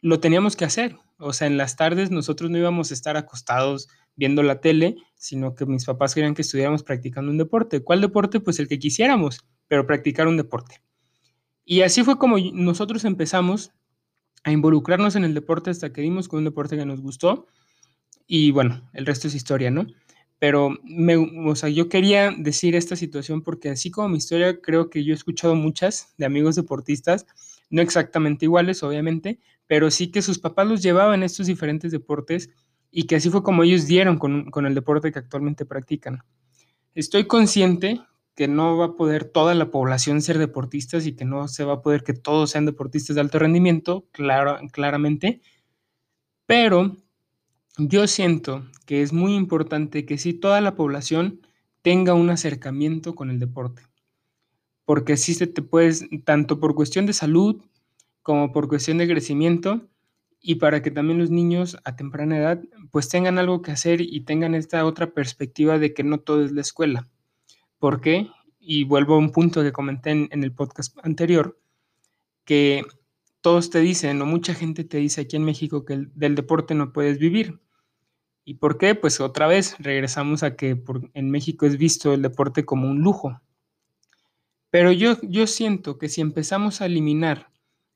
lo 0.00 0.20
teníamos 0.20 0.54
que 0.54 0.64
hacer. 0.64 0.96
O 1.18 1.32
sea, 1.32 1.48
en 1.48 1.56
las 1.56 1.74
tardes 1.74 2.12
nosotros 2.12 2.48
no 2.48 2.56
íbamos 2.56 2.92
a 2.92 2.94
estar 2.94 3.16
acostados 3.16 3.88
viendo 4.14 4.44
la 4.44 4.60
tele, 4.60 4.98
sino 5.16 5.56
que 5.56 5.66
mis 5.66 5.84
papás 5.84 6.14
querían 6.14 6.34
que 6.34 6.42
estuviéramos 6.42 6.84
practicando 6.84 7.32
un 7.32 7.38
deporte. 7.38 7.82
¿Cuál 7.82 8.00
deporte? 8.00 8.38
Pues 8.38 8.60
el 8.60 8.68
que 8.68 8.78
quisiéramos 8.78 9.44
pero 9.66 9.84
practicar 9.84 10.28
un 10.28 10.36
deporte. 10.36 10.80
Y 11.64 11.80
así 11.80 12.04
fue 12.04 12.16
como 12.16 12.36
nosotros 12.38 13.04
empezamos 13.04 13.72
a 14.44 14.52
involucrarnos 14.52 15.16
en 15.16 15.24
el 15.24 15.34
deporte 15.34 15.70
hasta 15.70 15.92
que 15.92 16.02
dimos 16.02 16.28
con 16.28 16.38
un 16.38 16.44
deporte 16.44 16.76
que 16.76 16.86
nos 16.86 17.00
gustó. 17.00 17.48
Y 18.28 18.52
bueno, 18.52 18.88
el 18.92 19.06
resto 19.06 19.26
es 19.26 19.34
historia, 19.34 19.72
¿no? 19.72 19.88
Pero 20.38 20.76
me, 20.84 21.16
o 21.16 21.54
sea, 21.56 21.68
yo 21.68 21.88
quería 21.88 22.30
decir 22.36 22.74
esta 22.76 22.96
situación 22.96 23.42
porque 23.42 23.70
así 23.70 23.90
como 23.90 24.08
mi 24.08 24.18
historia, 24.18 24.60
creo 24.60 24.90
que 24.90 25.02
yo 25.04 25.12
he 25.12 25.16
escuchado 25.16 25.54
muchas 25.54 26.14
de 26.18 26.26
amigos 26.26 26.56
deportistas, 26.56 27.26
no 27.70 27.82
exactamente 27.82 28.44
iguales, 28.44 28.82
obviamente, 28.82 29.40
pero 29.66 29.90
sí 29.90 30.10
que 30.10 30.22
sus 30.22 30.38
papás 30.38 30.66
los 30.66 30.82
llevaban 30.82 31.22
a 31.22 31.26
estos 31.26 31.46
diferentes 31.46 31.90
deportes 31.90 32.50
y 32.90 33.04
que 33.04 33.16
así 33.16 33.30
fue 33.30 33.42
como 33.42 33.62
ellos 33.62 33.86
dieron 33.86 34.18
con, 34.18 34.50
con 34.50 34.66
el 34.66 34.74
deporte 34.74 35.10
que 35.10 35.18
actualmente 35.18 35.64
practican. 35.64 36.20
Estoy 36.94 37.26
consciente 37.26 38.00
que 38.34 38.48
no 38.48 38.76
va 38.76 38.86
a 38.86 38.96
poder 38.96 39.24
toda 39.24 39.54
la 39.54 39.70
población 39.70 40.20
ser 40.20 40.38
deportistas 40.38 41.06
y 41.06 41.16
que 41.16 41.24
no 41.24 41.48
se 41.48 41.64
va 41.64 41.74
a 41.74 41.82
poder 41.82 42.04
que 42.04 42.12
todos 42.12 42.50
sean 42.50 42.66
deportistas 42.66 43.16
de 43.16 43.22
alto 43.22 43.38
rendimiento, 43.38 44.06
claro, 44.12 44.58
claramente, 44.72 45.40
pero 46.46 46.96
yo 47.76 48.06
siento 48.06 48.64
que 48.86 49.02
es 49.02 49.12
muy 49.12 49.34
importante 49.34 50.06
que 50.06 50.18
si 50.18 50.32
toda 50.32 50.60
la 50.60 50.74
población 50.74 51.40
tenga 51.82 52.14
un 52.14 52.30
acercamiento 52.30 53.14
con 53.14 53.30
el 53.30 53.38
deporte, 53.38 53.82
porque 54.84 55.14
así 55.14 55.34
se 55.34 55.46
te 55.46 55.62
puedes, 55.62 56.06
tanto 56.24 56.60
por 56.60 56.74
cuestión 56.74 57.06
de 57.06 57.12
salud 57.12 57.62
como 58.22 58.52
por 58.52 58.68
cuestión 58.68 58.98
de 58.98 59.08
crecimiento, 59.08 59.88
y 60.40 60.56
para 60.56 60.80
que 60.80 60.92
también 60.92 61.18
los 61.18 61.30
niños 61.30 61.76
a 61.84 61.96
temprana 61.96 62.38
edad 62.38 62.62
pues 62.92 63.08
tengan 63.08 63.38
algo 63.38 63.62
que 63.62 63.72
hacer 63.72 64.00
y 64.00 64.20
tengan 64.20 64.54
esta 64.54 64.84
otra 64.84 65.12
perspectiva 65.12 65.78
de 65.78 65.92
que 65.92 66.04
no 66.04 66.20
todo 66.20 66.44
es 66.44 66.52
la 66.52 66.60
escuela 66.60 67.08
¿Por 67.78 68.00
qué? 68.00 68.28
Y 68.58 68.84
vuelvo 68.84 69.14
a 69.14 69.18
un 69.18 69.30
punto 69.30 69.62
que 69.62 69.72
comenté 69.72 70.10
en, 70.10 70.42
el 70.42 70.52
podcast 70.52 70.96
anterior, 71.02 71.58
que 72.44 72.84
todos 73.40 73.70
te 73.70 73.80
dicen, 73.80 74.20
o 74.22 74.26
mucha 74.26 74.54
gente 74.54 74.82
te 74.84 74.96
dice 74.98 75.22
aquí 75.22 75.36
en 75.36 75.44
México 75.44 75.84
que 75.84 76.06
del 76.14 76.34
deporte 76.34 76.74
no 76.74 76.92
puedes 76.92 77.18
vivir. 77.18 77.60
¿Y 78.48 78.54
por 78.54 78.78
qué? 78.78 78.94
Pues 78.94 79.20
otra 79.20 79.48
vez 79.48 79.74
regresamos 79.80 80.44
a 80.44 80.54
que 80.54 80.80
en 81.14 81.30
México 81.30 81.66
es 81.66 81.76
visto 81.78 82.14
el 82.14 82.22
deporte 82.22 82.64
como 82.64 82.88
un 82.88 83.00
lujo. 83.00 83.40
Pero 84.70 84.92
yo, 84.92 85.20
yo 85.22 85.48
siento 85.48 85.98
que 85.98 86.08
si 86.08 86.20
empezamos 86.20 86.80
a 86.80 86.86
eliminar 86.86 87.50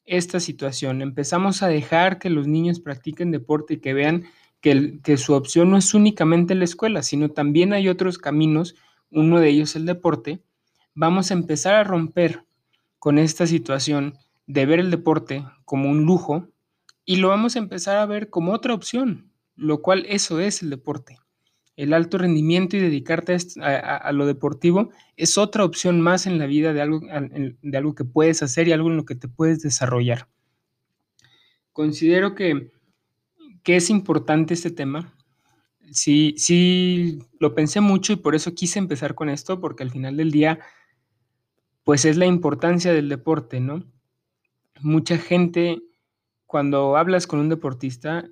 esta 0.04 0.40
situación, 0.40 1.02
empezamos 1.02 1.62
a 1.62 1.69
dejar 1.69 2.19
que 2.19 2.30
los 2.30 2.49
niños 2.49 2.80
practiquen 2.80 3.30
deporte 3.30 3.75
y 3.75 3.76
que 3.80 3.95
vean 3.95 4.25
que, 4.61 4.99
que 5.04 5.16
su 5.19 5.35
opción 5.35 5.71
no 5.71 5.76
es 5.76 5.95
únicamente 5.95 6.57
la 6.57 6.64
escuela, 6.64 7.04
sino 7.04 7.28
también 7.28 7.73
hay 7.73 7.88
otros 7.88 8.19
caminos, 8.19 8.75
uno 9.12 9.38
de 9.38 9.50
ellos 9.50 9.76
el 9.76 9.87
deporte, 9.87 10.42
vamos 10.97 11.30
a 11.30 11.35
empezar 11.35 11.76
a 11.76 11.85
romper 11.85 12.45
con 12.99 13.19
esta 13.19 13.47
situación 13.47 14.19
de 14.49 14.66
ver 14.66 14.80
el 14.80 14.90
deporte 14.90 15.45
como 15.64 15.88
un 15.88 16.04
lujo 16.07 16.49
y 17.04 17.16
lo 17.16 17.28
vamos 17.28 17.54
a 17.54 17.61
empezar 17.61 17.99
a 17.99 18.07
ver 18.07 18.30
como 18.30 18.52
otra 18.52 18.75
opción, 18.75 19.29
lo 19.60 19.82
cual 19.82 20.06
eso 20.08 20.40
es 20.40 20.62
el 20.62 20.70
deporte. 20.70 21.18
El 21.76 21.92
alto 21.92 22.18
rendimiento 22.18 22.76
y 22.76 22.80
dedicarte 22.80 23.36
a, 23.60 24.10
lo 24.12 24.26
deportivo 24.26 24.90
es 25.16 25.38
otra 25.38 25.64
opción 25.64 26.00
más 26.00 26.26
en 26.26 26.38
la 26.38 26.46
vida 26.46 26.72
de 26.72 26.80
algo, 26.80 27.00
de 27.00 27.76
algo 27.76 27.94
que 27.94 28.04
puedes 28.04 28.42
hacer 28.42 28.68
y 28.68 28.72
algo 28.72 28.88
en 28.88 28.96
lo 28.96 29.04
que 29.04 29.14
te 29.14 29.28
puedes 29.28 29.62
desarrollar. 29.62 30.28
Considero 31.72 32.34
que, 32.34 32.70
que 33.62 33.76
es 33.76 33.90
importante 33.90 34.54
este 34.54 34.70
tema. 34.70 35.14
Sí, 35.92 36.34
sí, 36.38 37.18
lo 37.38 37.54
pensé 37.54 37.80
mucho 37.80 38.14
y 38.14 38.16
por 38.16 38.34
eso 38.34 38.54
quise 38.54 38.78
empezar 38.78 39.14
con 39.14 39.28
esto, 39.28 39.60
porque 39.60 39.82
al 39.82 39.90
final 39.90 40.16
del 40.16 40.30
día, 40.30 40.58
pues 41.84 42.04
es 42.04 42.16
la 42.16 42.26
importancia 42.26 42.92
del 42.92 43.08
deporte, 43.08 43.60
¿no? 43.60 43.84
Mucha 44.80 45.18
gente, 45.18 45.82
cuando 46.46 46.96
hablas 46.96 47.26
con 47.26 47.40
un 47.40 47.48
deportista, 47.48 48.26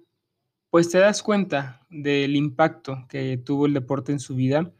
pues 0.71 0.91
te 0.91 0.99
das 0.99 1.23
cuenta 1.23 1.87
del 1.91 2.37
impacto 2.37 3.07
que 3.09 3.39
tuvo 3.39 3.67
el 3.67 3.75
deporte 3.75 4.13
en 4.13 4.21
su 4.21 4.35
vida. 4.35 4.71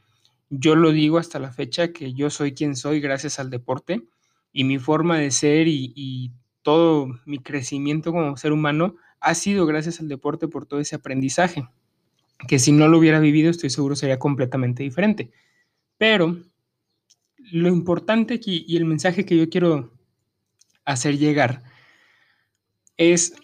Yo 0.50 0.76
lo 0.76 0.92
digo 0.92 1.18
hasta 1.18 1.38
la 1.38 1.52
fecha 1.52 1.92
que 1.92 2.12
yo 2.12 2.30
soy 2.30 2.52
quien 2.52 2.76
soy 2.76 3.00
gracias 3.00 3.38
al 3.38 3.50
deporte 3.50 4.07
y 4.52 4.64
mi 4.64 4.78
forma 4.78 5.18
de 5.18 5.30
ser 5.30 5.68
y, 5.68 6.33
todo 6.62 7.09
mi 7.25 7.38
crecimiento 7.38 8.12
como 8.12 8.37
ser 8.37 8.52
humano 8.52 8.97
ha 9.21 9.35
sido 9.35 9.64
gracias 9.64 10.00
al 10.00 10.09
deporte 10.09 10.49
por 10.49 10.66
todo 10.66 10.80
ese 10.80 10.97
aprendizaje, 10.97 11.66
que 12.47 12.59
si 12.59 12.73
no 12.73 12.88
lo 12.88 12.99
hubiera 12.99 13.21
vivido 13.21 13.49
estoy 13.49 13.71
seguro 13.71 13.97
sería 13.97 14.18
completamente 14.18 14.83
diferente. 14.83 15.30
Pero 15.97 16.37
lo 17.38 17.68
importante 17.68 18.35
aquí 18.35 18.66
y 18.68 18.76
el 18.76 18.85
mensaje 18.85 19.25
que 19.25 19.38
yo 19.38 19.49
quiero 19.49 19.95
hacer 20.85 21.16
llegar 21.16 21.62
es 22.99 23.35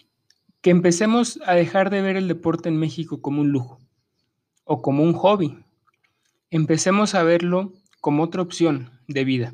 que 0.65 0.71
empecemos 0.71 1.39
a 1.45 1.53
dejar 1.53 1.91
de 1.91 2.01
ver 2.01 2.17
el 2.17 2.27
deporte 2.27 2.69
en 2.69 2.77
México 2.77 3.21
como 3.21 3.41
un 3.41 3.51
lujo 3.51 3.77
o 4.63 4.81
como 4.81 5.03
un 5.03 5.13
hobby. 5.13 5.63
Empecemos 6.49 7.13
a 7.13 7.21
verlo 7.21 7.71
como 8.01 8.23
otra 8.23 8.41
opción 8.41 8.89
de 9.07 9.25
vida, 9.25 9.53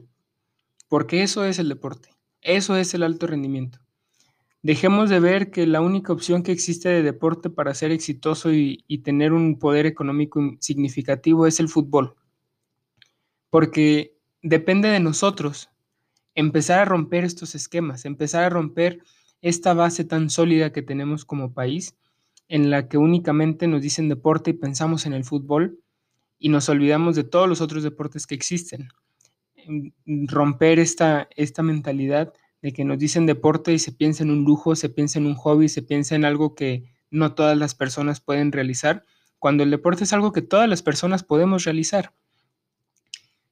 porque 0.88 1.22
eso 1.22 1.44
es 1.44 1.60
el 1.60 1.68
deporte, 1.68 2.16
eso 2.40 2.78
es 2.78 2.94
el 2.94 3.04
alto 3.04 3.28
rendimiento. 3.28 3.80
Dejemos 4.62 5.10
de 5.10 5.20
ver 5.20 5.52
que 5.52 5.68
la 5.68 5.82
única 5.82 6.14
opción 6.14 6.44
que 6.44 6.54
existe 6.54 6.88
de 6.88 7.04
deporte 7.04 7.50
para 7.50 7.74
ser 7.74 7.92
exitoso 7.92 8.54
y, 8.54 8.86
y 8.88 9.00
tener 9.00 9.34
un 9.34 9.60
poder 9.60 9.86
económico 9.86 10.40
significativo 10.62 11.46
es 11.46 11.60
el 11.60 11.68
fútbol, 11.68 12.16
porque 13.50 14.16
depende 14.42 14.88
de 14.88 15.02
nosotros 15.02 15.70
empezar 16.36 16.80
a 16.80 16.86
romper 16.86 17.26
estos 17.26 17.54
esquemas, 17.54 18.06
empezar 18.06 18.46
a 18.46 18.50
romper 18.50 19.02
esta 19.42 19.74
base 19.74 20.04
tan 20.04 20.30
sólida 20.30 20.72
que 20.72 20.82
tenemos 20.82 21.26
como 21.26 21.54
país, 21.54 21.96
en 22.48 22.70
la 22.70 22.88
que 22.88 22.98
únicamente 22.98 23.68
nos 23.68 23.82
dicen 23.82 24.10
deporte 24.10 24.52
y 24.52 24.54
pensamos 24.54 25.06
en 25.06 25.14
el 25.14 25.24
fútbol 25.24 25.80
y 26.38 26.50
nos 26.50 26.70
olvidamos 26.70 27.16
de 27.16 27.24
todos 27.24 27.48
los 27.48 27.62
otros 27.62 27.84
deportes 27.84 28.28
que 28.28 28.36
existen. 28.36 28.90
Romper 30.06 30.80
esta, 30.80 31.30
esta 31.36 31.64
mentalidad 31.64 32.34
de 32.62 32.74
que 32.74 32.84
nos 32.84 33.00
dicen 33.00 33.26
deporte 33.26 33.74
y 33.74 33.80
se 33.80 33.92
piensa 33.92 34.24
en 34.24 34.32
un 34.32 34.44
lujo, 34.44 34.76
se 34.76 34.90
piensa 34.90 35.20
en 35.20 35.28
un 35.28 35.36
hobby, 35.36 35.70
se 35.70 35.82
piensa 35.82 36.16
en 36.16 36.26
algo 36.26 36.56
que 36.56 36.92
no 37.10 37.34
todas 37.34 37.58
las 37.58 37.76
personas 37.76 38.22
pueden 38.22 38.52
realizar, 38.52 39.06
cuando 39.40 39.64
el 39.64 39.72
deporte 39.72 40.04
es 40.04 40.14
algo 40.14 40.32
que 40.32 40.42
todas 40.42 40.70
las 40.70 40.82
personas 40.82 41.24
podemos 41.24 41.64
realizar. 41.64 42.14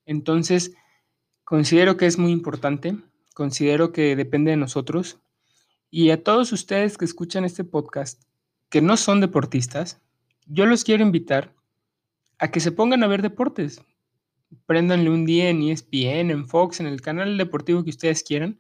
Entonces, 0.06 0.74
considero 1.44 1.98
que 1.98 2.06
es 2.06 2.18
muy 2.18 2.32
importante, 2.32 2.98
considero 3.34 3.92
que 3.92 4.16
depende 4.16 4.52
de 4.52 4.58
nosotros 4.58 5.20
y 5.92 6.12
a 6.12 6.24
todos 6.24 6.52
ustedes 6.52 6.98
que 6.98 7.06
escuchan 7.06 7.46
este 7.46 7.64
podcast, 7.64 8.24
que 8.70 8.82
no 8.82 8.98
son 8.98 9.22
deportistas, 9.22 10.02
yo 10.46 10.66
los 10.66 10.84
quiero 10.84 11.04
invitar 11.04 11.54
a 12.38 12.52
que 12.52 12.60
se 12.60 12.72
pongan 12.72 13.04
a 13.04 13.08
ver 13.08 13.22
deportes. 13.22 13.82
Préndanle 14.66 15.10
un 15.10 15.26
día 15.26 15.50
en 15.50 15.62
ESPN, 15.62 16.32
en 16.32 16.48
Fox, 16.48 16.80
en 16.80 16.88
el 16.88 17.02
canal 17.02 17.38
deportivo 17.38 17.84
que 17.84 17.90
ustedes 17.92 18.24
quieran 18.24 18.60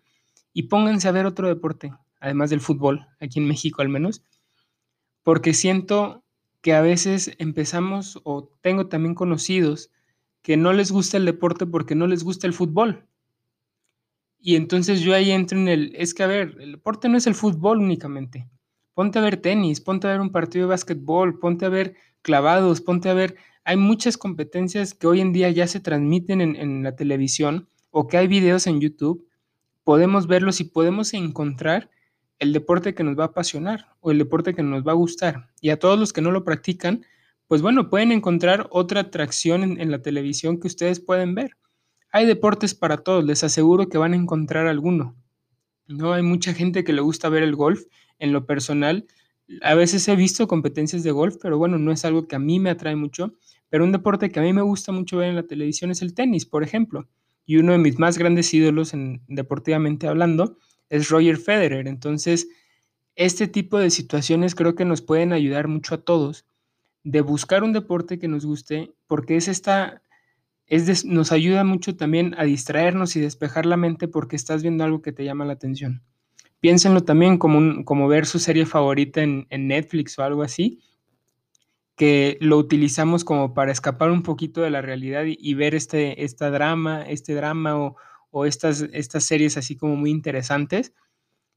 y 0.53 0.63
pónganse 0.63 1.07
a 1.07 1.11
ver 1.11 1.25
otro 1.25 1.47
deporte, 1.47 1.93
además 2.19 2.49
del 2.49 2.61
fútbol, 2.61 3.07
aquí 3.19 3.39
en 3.39 3.47
México 3.47 3.81
al 3.81 3.89
menos, 3.89 4.23
porque 5.23 5.53
siento 5.53 6.23
que 6.61 6.73
a 6.73 6.81
veces 6.81 7.31
empezamos 7.37 8.19
o 8.23 8.51
tengo 8.61 8.87
también 8.87 9.15
conocidos 9.15 9.91
que 10.41 10.57
no 10.57 10.73
les 10.73 10.91
gusta 10.91 11.17
el 11.17 11.25
deporte 11.25 11.65
porque 11.65 11.95
no 11.95 12.07
les 12.07 12.23
gusta 12.23 12.47
el 12.47 12.53
fútbol. 12.53 13.08
Y 14.39 14.55
entonces 14.55 15.01
yo 15.01 15.13
ahí 15.13 15.31
entro 15.31 15.57
en 15.57 15.67
el, 15.67 15.93
es 15.95 16.13
que 16.13 16.23
a 16.23 16.27
ver, 16.27 16.55
el 16.59 16.73
deporte 16.73 17.09
no 17.09 17.17
es 17.17 17.27
el 17.27 17.35
fútbol 17.35 17.79
únicamente. 17.79 18.49
Ponte 18.93 19.19
a 19.19 19.21
ver 19.21 19.37
tenis, 19.37 19.81
ponte 19.81 20.07
a 20.07 20.11
ver 20.11 20.21
un 20.21 20.31
partido 20.31 20.65
de 20.65 20.69
básquetbol, 20.69 21.39
ponte 21.39 21.65
a 21.65 21.69
ver 21.69 21.95
clavados, 22.21 22.81
ponte 22.81 23.09
a 23.09 23.13
ver, 23.13 23.35
hay 23.63 23.77
muchas 23.77 24.17
competencias 24.17 24.93
que 24.93 25.07
hoy 25.07 25.21
en 25.21 25.33
día 25.33 25.49
ya 25.49 25.67
se 25.67 25.79
transmiten 25.79 26.41
en, 26.41 26.55
en 26.55 26.83
la 26.83 26.95
televisión 26.95 27.69
o 27.91 28.07
que 28.07 28.17
hay 28.17 28.27
videos 28.27 28.67
en 28.67 28.79
YouTube. 28.79 29.27
Podemos 29.83 30.27
verlos 30.27 30.59
y 30.61 30.65
podemos 30.65 31.13
encontrar 31.13 31.89
el 32.39 32.53
deporte 32.53 32.93
que 32.93 33.03
nos 33.03 33.17
va 33.17 33.23
a 33.23 33.27
apasionar 33.27 33.87
o 33.99 34.11
el 34.11 34.17
deporte 34.17 34.53
que 34.53 34.63
nos 34.63 34.87
va 34.87 34.93
a 34.93 34.95
gustar. 34.95 35.49
Y 35.61 35.69
a 35.69 35.79
todos 35.79 35.99
los 35.99 36.13
que 36.13 36.21
no 36.21 36.31
lo 36.31 36.45
practican, 36.45 37.05
pues 37.47 37.61
bueno, 37.61 37.89
pueden 37.89 38.11
encontrar 38.11 38.67
otra 38.71 39.01
atracción 39.01 39.63
en, 39.63 39.81
en 39.81 39.91
la 39.91 40.01
televisión 40.01 40.59
que 40.59 40.67
ustedes 40.67 40.99
pueden 40.99 41.35
ver. 41.35 41.57
Hay 42.11 42.25
deportes 42.25 42.73
para 42.73 42.97
todos, 42.97 43.23
les 43.23 43.43
aseguro 43.43 43.87
que 43.87 43.99
van 43.99 44.13
a 44.13 44.15
encontrar 44.15 44.65
alguno. 44.65 45.15
No 45.87 46.13
hay 46.13 46.23
mucha 46.23 46.53
gente 46.53 46.83
que 46.83 46.93
le 46.93 47.01
gusta 47.01 47.29
ver 47.29 47.43
el 47.43 47.55
golf. 47.55 47.83
En 48.17 48.33
lo 48.33 48.45
personal, 48.45 49.05
a 49.61 49.75
veces 49.75 50.07
he 50.07 50.15
visto 50.15 50.47
competencias 50.47 51.03
de 51.03 51.11
golf, 51.11 51.37
pero 51.41 51.57
bueno, 51.57 51.77
no 51.77 51.91
es 51.91 52.05
algo 52.05 52.27
que 52.27 52.35
a 52.35 52.39
mí 52.39 52.59
me 52.59 52.71
atrae 52.71 52.95
mucho. 52.95 53.35
Pero 53.69 53.83
un 53.83 53.91
deporte 53.91 54.31
que 54.31 54.39
a 54.39 54.43
mí 54.43 54.53
me 54.53 54.63
gusta 54.63 54.91
mucho 54.91 55.17
ver 55.17 55.29
en 55.29 55.35
la 55.35 55.43
televisión 55.43 55.91
es 55.91 56.01
el 56.01 56.15
tenis, 56.15 56.45
por 56.45 56.63
ejemplo. 56.63 57.07
Y 57.45 57.57
uno 57.57 57.73
de 57.73 57.77
mis 57.77 57.99
más 57.99 58.17
grandes 58.17 58.53
ídolos, 58.53 58.93
en, 58.93 59.21
deportivamente 59.27 60.07
hablando, 60.07 60.57
es 60.89 61.09
Roger 61.09 61.37
Federer. 61.37 61.87
Entonces, 61.87 62.47
este 63.15 63.47
tipo 63.47 63.77
de 63.77 63.91
situaciones 63.91 64.55
creo 64.55 64.73
que 64.73 64.85
nos 64.85 65.01
pueden 65.01 65.31
ayudar 65.31 65.67
mucho 65.67 65.95
a 65.95 66.01
todos 66.01 66.45
de 67.03 67.21
buscar 67.21 67.63
un 67.63 67.73
deporte 67.73 68.17
que 68.17 68.27
nos 68.27 68.45
guste, 68.45 68.93
porque 69.07 69.35
es 69.35 69.47
esta 69.47 70.01
nos 71.05 71.31
ayuda 71.31 71.63
mucho 71.63 71.95
también 71.95 72.35
a 72.37 72.43
distraernos 72.43 73.15
y 73.15 73.19
despejar 73.19 73.65
la 73.65 73.77
mente 73.77 74.07
porque 74.07 74.35
estás 74.35 74.61
viendo 74.61 74.83
algo 74.83 75.01
que 75.01 75.11
te 75.11 75.23
llama 75.23 75.45
la 75.45 75.53
atención. 75.53 76.03
Piénsenlo 76.59 77.01
también 77.01 77.37
como, 77.37 77.85
como 77.85 78.07
ver 78.07 78.25
su 78.25 78.37
serie 78.37 78.65
favorita 78.65 79.21
en, 79.21 79.47
Netflix 79.49 80.19
o 80.19 80.23
algo 80.23 80.43
así, 80.43 80.79
que 81.95 82.37
lo 82.39 82.57
utilizamos 82.57 83.23
como 83.23 83.53
para 83.53 83.71
escapar 83.71 84.11
un 84.11 84.23
poquito 84.23 84.61
de 84.61 84.69
la 84.69 84.81
realidad 84.81 85.23
y, 85.25 85.53
ver 85.53 85.73
este 85.73 86.23
esta 86.23 86.51
drama, 86.51 87.01
este 87.01 87.33
drama 87.33 87.95
o, 88.31 88.45
estas, 88.45 88.81
estas 88.93 89.23
series 89.23 89.57
así 89.57 89.75
como 89.75 89.95
muy 89.95 90.11
interesantes. 90.11 90.93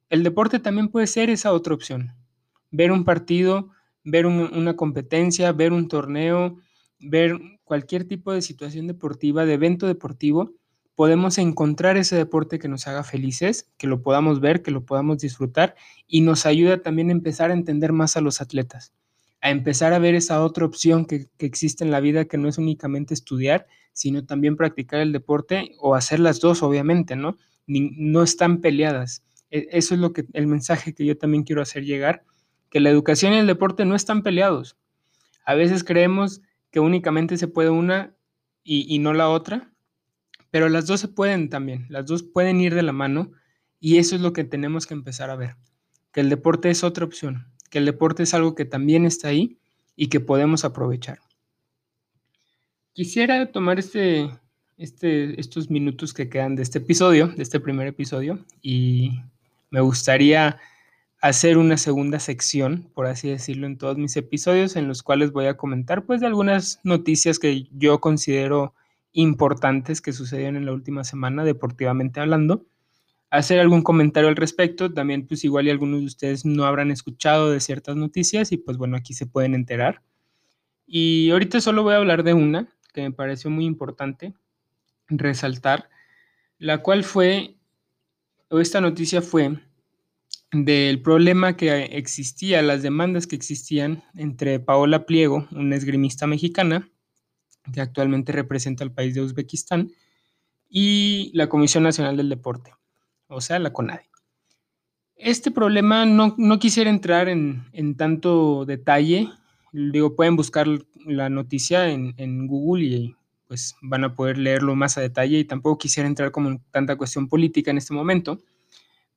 El 0.09 0.23
deporte 0.23 0.59
también 0.59 0.88
puede 0.88 1.07
ser 1.07 1.31
esa 1.31 1.52
otra 1.52 1.75
opción. 1.75 2.12
Ver 2.71 2.92
un 2.92 3.04
partido, 3.04 3.71
ver 4.04 4.26
una 4.26 4.75
competencia, 4.75 5.52
ver 5.52 5.73
un 5.73 5.88
torneo, 5.88 6.59
ver 7.02 7.38
cualquier 7.64 8.04
tipo 8.04 8.32
de 8.32 8.42
situación 8.42 8.87
deportiva, 8.87 9.44
de 9.44 9.54
evento 9.54 9.87
deportivo, 9.87 10.54
podemos 10.94 11.38
encontrar 11.38 11.97
ese 11.97 12.16
deporte 12.16 12.59
que 12.59 12.68
nos 12.68 12.87
haga 12.87 13.02
felices, 13.02 13.71
que 13.78 13.87
lo 13.87 14.02
podamos 14.02 14.40
ver, 14.40 14.62
que 14.62 14.71
lo 14.71 14.85
podamos 14.85 15.18
disfrutar 15.18 15.75
y 16.06 16.21
nos 16.21 16.47
ayuda 16.47 16.82
también 16.82 17.09
a 17.09 17.12
empezar 17.12 17.50
a 17.50 17.54
entender 17.54 17.92
más 17.92 18.16
a 18.16 18.21
los 18.21 18.40
atletas, 18.40 18.92
a 19.40 19.50
empezar 19.50 19.92
a 19.92 19.99
ver 19.99 20.14
esa 20.14 20.42
otra 20.44 20.64
opción 20.64 21.06
que, 21.06 21.28
existe 21.38 21.85
en 21.85 21.90
la 21.90 22.00
vida 22.00 22.26
que 22.26 22.38
no 22.38 22.49
es 22.49 22.59
únicamente 22.59 23.14
estudiar, 23.14 23.66
sino 23.92 24.25
también 24.25 24.56
practicar 24.56 25.00
el 25.00 25.12
deporte 25.12 25.73
o 25.78 25.94
hacer 25.94 26.21
las 26.21 26.40
dos, 26.40 26.62
obviamente, 26.62 27.16
¿no? 27.16 27.37
no 27.66 28.23
están 28.23 28.61
peleadas. 28.61 29.25
E, 29.50 29.68
eso 29.71 29.94
es 29.94 30.00
lo 30.00 30.12
que 30.12 30.26
el 30.35 30.47
mensaje 30.47 30.94
que 30.94 31.04
yo 31.04 31.16
también 31.16 31.44
quiero 31.44 31.62
hacer 31.62 31.85
llegar, 31.85 32.25
que 32.71 32.80
la 32.80 32.90
educación 32.90 33.32
y 33.32 33.38
el 33.38 33.47
deporte 33.47 33.85
no 33.85 33.94
están 33.94 34.23
peleados. 34.23 34.76
A 35.44 35.54
veces 35.54 35.85
creemos 35.85 36.42
que 36.73 36.81
únicamente 36.81 37.37
se 37.37 37.47
puede 37.47 37.71
una 37.71 38.17
y, 38.64 38.99
no 38.99 39.12
la 39.12 39.29
otra, 39.29 39.71
pero 40.50 40.69
las 40.69 40.87
dos 40.87 41.00
se 41.00 41.09
pueden 41.09 41.50
también, 41.50 41.87
las 41.88 42.07
dos 42.07 42.23
pueden 42.23 42.61
ir 42.61 42.75
de 42.75 42.83
la 42.83 42.93
mano 42.93 43.33
Y 43.81 43.99
eso 43.99 44.14
es 44.14 44.23
lo 44.23 44.33
que 44.33 44.45
tenemos 44.45 44.87
que 44.87 44.95
empezar 44.95 45.31
a 45.31 45.37
ver, 45.37 45.57
que 46.12 46.21
el 46.21 46.29
deporte 46.29 46.71
es 46.71 46.83
otra 46.83 47.05
opción, 47.05 47.47
que 47.71 47.79
el 47.79 47.85
deporte 47.85 48.23
es 48.23 48.35
algo 48.35 48.55
que 48.55 48.64
también 48.64 49.05
está 49.05 49.29
ahí 49.29 49.59
y 49.97 50.07
que 50.07 50.21
podemos 50.21 50.64
aprovechar. 50.64 51.19
Quisiera 52.93 53.50
tomar 53.50 53.79
este, 53.79 54.31
este, 54.79 55.38
estos 55.41 55.71
minutos 55.71 56.14
que 56.14 56.29
quedan 56.29 56.55
de 56.55 56.62
este 56.62 56.79
episodio, 56.79 57.29
de 57.29 57.43
este 57.43 57.61
primer 57.61 57.88
episodio, 57.88 58.45
y 58.62 59.21
me 59.71 59.81
gustaría 59.81 60.59
hacer 61.23 61.57
una 61.57 61.76
segunda 61.76 62.19
sección, 62.19 62.91
por 62.95 63.07
así 63.07 63.29
decirlo, 63.29 63.69
en 63.69 63.79
todos 63.79 63.97
mis 63.97 64.17
episodios, 64.17 64.75
en 64.75 64.88
los 64.88 65.05
cuales 65.05 65.31
voy 65.31 65.47
a 65.47 65.57
comentar 65.57 66.05
pues 66.05 66.21
de 66.21 66.26
algunas 66.26 66.81
noticias 66.83 67.38
que 67.38 67.69
yo 67.71 68.00
considero 68.00 68.75
importantes 69.12 70.00
que 70.00 70.12
sucedieron 70.12 70.57
en 70.57 70.67
la 70.67 70.73
última 70.73 71.05
semana, 71.05 71.45
deportivamente 71.45 72.19
hablando. 72.19 72.67
Hacer 73.31 73.61
algún 73.61 73.83
comentario 73.83 74.29
al 74.29 74.37
respecto, 74.37 74.93
también 74.93 75.26
pues 75.29 75.45
igual 75.45 75.69
y 75.69 75.71
algunos 75.71 76.00
de 76.00 76.07
ustedes 76.07 76.45
no 76.45 76.64
habrán 76.64 76.91
escuchado 76.91 77.52
de 77.52 77.61
ciertas 77.61 77.95
noticias 77.95 78.50
y 78.50 78.57
pues 78.57 78.76
bueno, 78.76 78.97
aquí 78.97 79.14
se 79.14 79.26
pueden 79.26 79.55
enterar. 79.55 80.02
Y 80.87 81.31
ahorita 81.31 81.61
solo 81.61 81.85
voy 81.85 81.95
a 81.95 81.99
hablar 81.99 82.25
de 82.25 82.35
una 82.35 82.69
que 82.93 83.02
me 83.02 83.12
pareció 83.12 83.49
muy 83.49 83.64
importante 83.64 84.35
resaltar, 85.09 85.88
la 86.59 86.79
cual 86.79 87.05
fue, 87.05 87.55
o 88.49 88.59
esta 88.59 88.81
noticia 88.81 89.23
fue 89.23 89.61
del 90.52 91.00
problema 91.00 91.56
que 91.56 91.85
existía, 91.97 92.61
las 92.61 92.82
demandas 92.82 93.26
que 93.26 93.37
existían 93.37 94.04
entre 94.14 94.61
Paola 94.61 95.06
Pliego, 95.06 95.49
una 95.50 95.76
esgrimista 95.76 96.26
mexicana, 96.26 96.88
que 97.73 97.80
actualmente 97.80 98.32
representa 98.32 98.85
al 98.85 98.92
país 98.92 99.14
de 99.14 99.23
Uzbekistán, 99.23 99.90
y 100.68 101.30
la 101.35 101.49
Comisión 101.49 101.82
Nacional 101.82 102.16
del 102.16 102.28
Deporte, 102.28 102.75
o 103.28 103.40
sea, 103.40 103.59
la 103.59 103.73
CONADE. 103.73 104.09
Este 105.16 105.50
problema 105.50 106.04
no, 106.04 106.59
quisiera 106.59 106.90
entrar 106.90 107.28
en, 107.28 107.97
tanto 107.97 108.64
detalle, 108.66 109.28
digo, 109.73 110.16
pueden 110.16 110.37
buscar 110.37 110.66
la 111.06 111.30
noticia 111.30 111.90
en, 111.90 112.14
en 112.16 112.47
Google 112.47 112.85
y 112.85 113.16
pues 113.47 113.76
van 113.82 114.04
a 114.04 114.14
poder 114.14 114.38
leerlo 114.38 114.75
más 114.75 114.99
a 114.99 115.02
detalle 115.02 115.38
y 115.38 115.44
tampoco 115.44 115.78
quisiera 115.78 116.09
entrar 116.09 116.30
como 116.30 116.49
en 116.49 116.61
tanta 116.71 116.97
cuestión 116.97 117.28
política 117.28 117.71
en 117.71 117.78
este 117.78 117.94
momento 117.94 118.40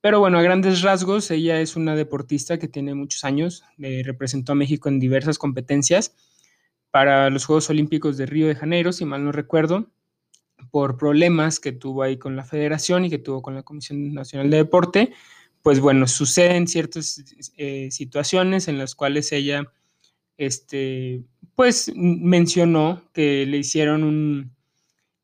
pero 0.06 0.20
bueno, 0.20 0.38
a 0.38 0.42
grandes 0.42 0.82
rasgos, 0.82 1.32
ella 1.32 1.60
es 1.60 1.74
una 1.74 1.96
deportista 1.96 2.60
que 2.60 2.68
tiene 2.68 2.94
muchos 2.94 3.24
años, 3.24 3.64
eh, 3.78 4.02
representó 4.04 4.52
a 4.52 4.54
México 4.54 4.88
en 4.88 5.00
diversas 5.00 5.36
competencias 5.36 6.14
para 6.92 7.28
los 7.28 7.44
Juegos 7.44 7.70
Olímpicos 7.70 8.16
de 8.16 8.24
Río 8.24 8.46
de 8.46 8.54
Janeiro, 8.54 8.92
si 8.92 9.04
mal 9.04 9.24
no 9.24 9.32
recuerdo, 9.32 9.90
por 10.70 10.96
problemas 10.96 11.58
que 11.58 11.72
tuvo 11.72 12.04
ahí 12.04 12.18
con 12.18 12.36
la 12.36 12.44
federación 12.44 13.04
y 13.04 13.10
que 13.10 13.18
tuvo 13.18 13.42
con 13.42 13.56
la 13.56 13.64
Comisión 13.64 14.14
Nacional 14.14 14.48
de 14.48 14.58
Deporte, 14.58 15.12
pues 15.60 15.80
bueno, 15.80 16.06
suceden 16.06 16.68
ciertas 16.68 17.24
eh, 17.56 17.88
situaciones 17.90 18.68
en 18.68 18.78
las 18.78 18.94
cuales 18.94 19.32
ella, 19.32 19.64
este, 20.38 21.24
pues 21.56 21.90
mencionó 21.96 23.02
que 23.12 23.44
le 23.44 23.56
hicieron 23.56 24.04
un, 24.04 24.55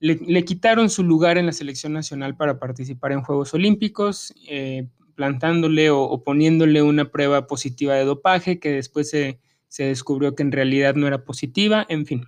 le, 0.02 0.44
quitaron 0.44 0.90
su 0.90 1.04
lugar 1.04 1.38
en 1.38 1.46
la 1.46 1.52
selección 1.52 1.92
nacional 1.92 2.36
para 2.36 2.58
participar 2.58 3.12
en 3.12 3.22
Juegos 3.22 3.54
Olímpicos, 3.54 4.34
eh, 4.48 4.88
plantándole 5.14 5.90
o, 5.90 6.24
poniéndole 6.24 6.82
una 6.82 7.12
prueba 7.12 7.46
positiva 7.46 7.94
de 7.94 8.04
dopaje 8.04 8.58
que 8.58 8.72
después 8.72 9.10
se, 9.10 9.38
descubrió 9.78 10.34
que 10.34 10.42
en 10.42 10.50
realidad 10.50 10.96
no 10.96 11.06
era 11.06 11.24
positiva, 11.24 11.86
en 11.88 12.04
fin. 12.04 12.26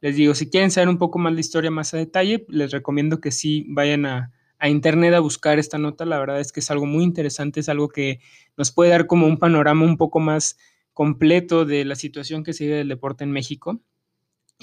Les 0.00 0.16
digo, 0.16 0.34
si 0.34 0.50
quieren 0.50 0.72
saber 0.72 0.88
un 0.88 0.98
poco 0.98 1.20
más 1.20 1.32
la 1.32 1.38
historia 1.38 1.70
más 1.70 1.94
a 1.94 1.98
detalle, 1.98 2.44
les 2.48 2.72
recomiendo 2.72 3.20
que 3.20 3.30
sí 3.30 3.66
vayan 3.68 4.04
a, 4.04 4.32
a 4.58 4.68
internet 4.68 5.14
a 5.14 5.20
buscar 5.20 5.60
esta 5.60 5.78
nota. 5.78 6.04
La 6.04 6.18
verdad 6.18 6.40
es 6.40 6.50
que 6.50 6.58
es 6.58 6.72
algo 6.72 6.86
muy 6.86 7.04
interesante, 7.04 7.60
es 7.60 7.68
algo 7.68 7.88
que 7.88 8.18
nos 8.56 8.72
puede 8.72 8.90
dar 8.90 9.06
como 9.06 9.28
un 9.28 9.38
panorama 9.38 9.84
un 9.84 9.96
poco 9.96 10.18
más 10.18 10.58
completo 10.92 11.64
de 11.64 11.84
la 11.84 11.94
situación 11.94 12.42
que 12.42 12.52
se 12.52 12.64
vive 12.64 12.78
del 12.78 12.88
deporte 12.88 13.22
en 13.22 13.30
México. 13.30 13.80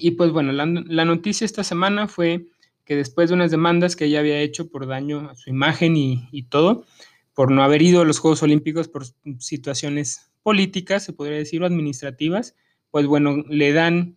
Y 0.01 0.11
pues 0.11 0.31
bueno, 0.31 0.51
la, 0.51 1.05
noticia 1.05 1.45
esta 1.45 1.63
semana 1.63 2.07
fue 2.07 2.45
que 2.85 2.95
después 2.95 3.29
de 3.29 3.35
unas 3.35 3.51
demandas 3.51 3.95
que 3.95 4.05
ella 4.05 4.19
había 4.19 4.41
hecho 4.41 4.69
por 4.69 4.87
daño 4.87 5.29
a 5.29 5.35
su 5.35 5.49
imagen 5.49 5.95
y, 5.95 6.43
todo, 6.49 6.85
por 7.33 7.51
no 7.51 7.63
haber 7.63 7.81
ido 7.81 8.01
a 8.01 8.05
los 8.05 8.19
Juegos 8.19 8.41
Olímpicos 8.43 8.87
por 8.87 9.03
situaciones 9.39 10.31
políticas, 10.41 11.03
se 11.03 11.13
podría 11.13 11.37
decir, 11.37 11.61
o 11.61 11.65
administrativas, 11.65 12.55
pues 12.91 13.05
bueno, 13.05 13.43
le 13.47 13.73
dan, 13.73 14.15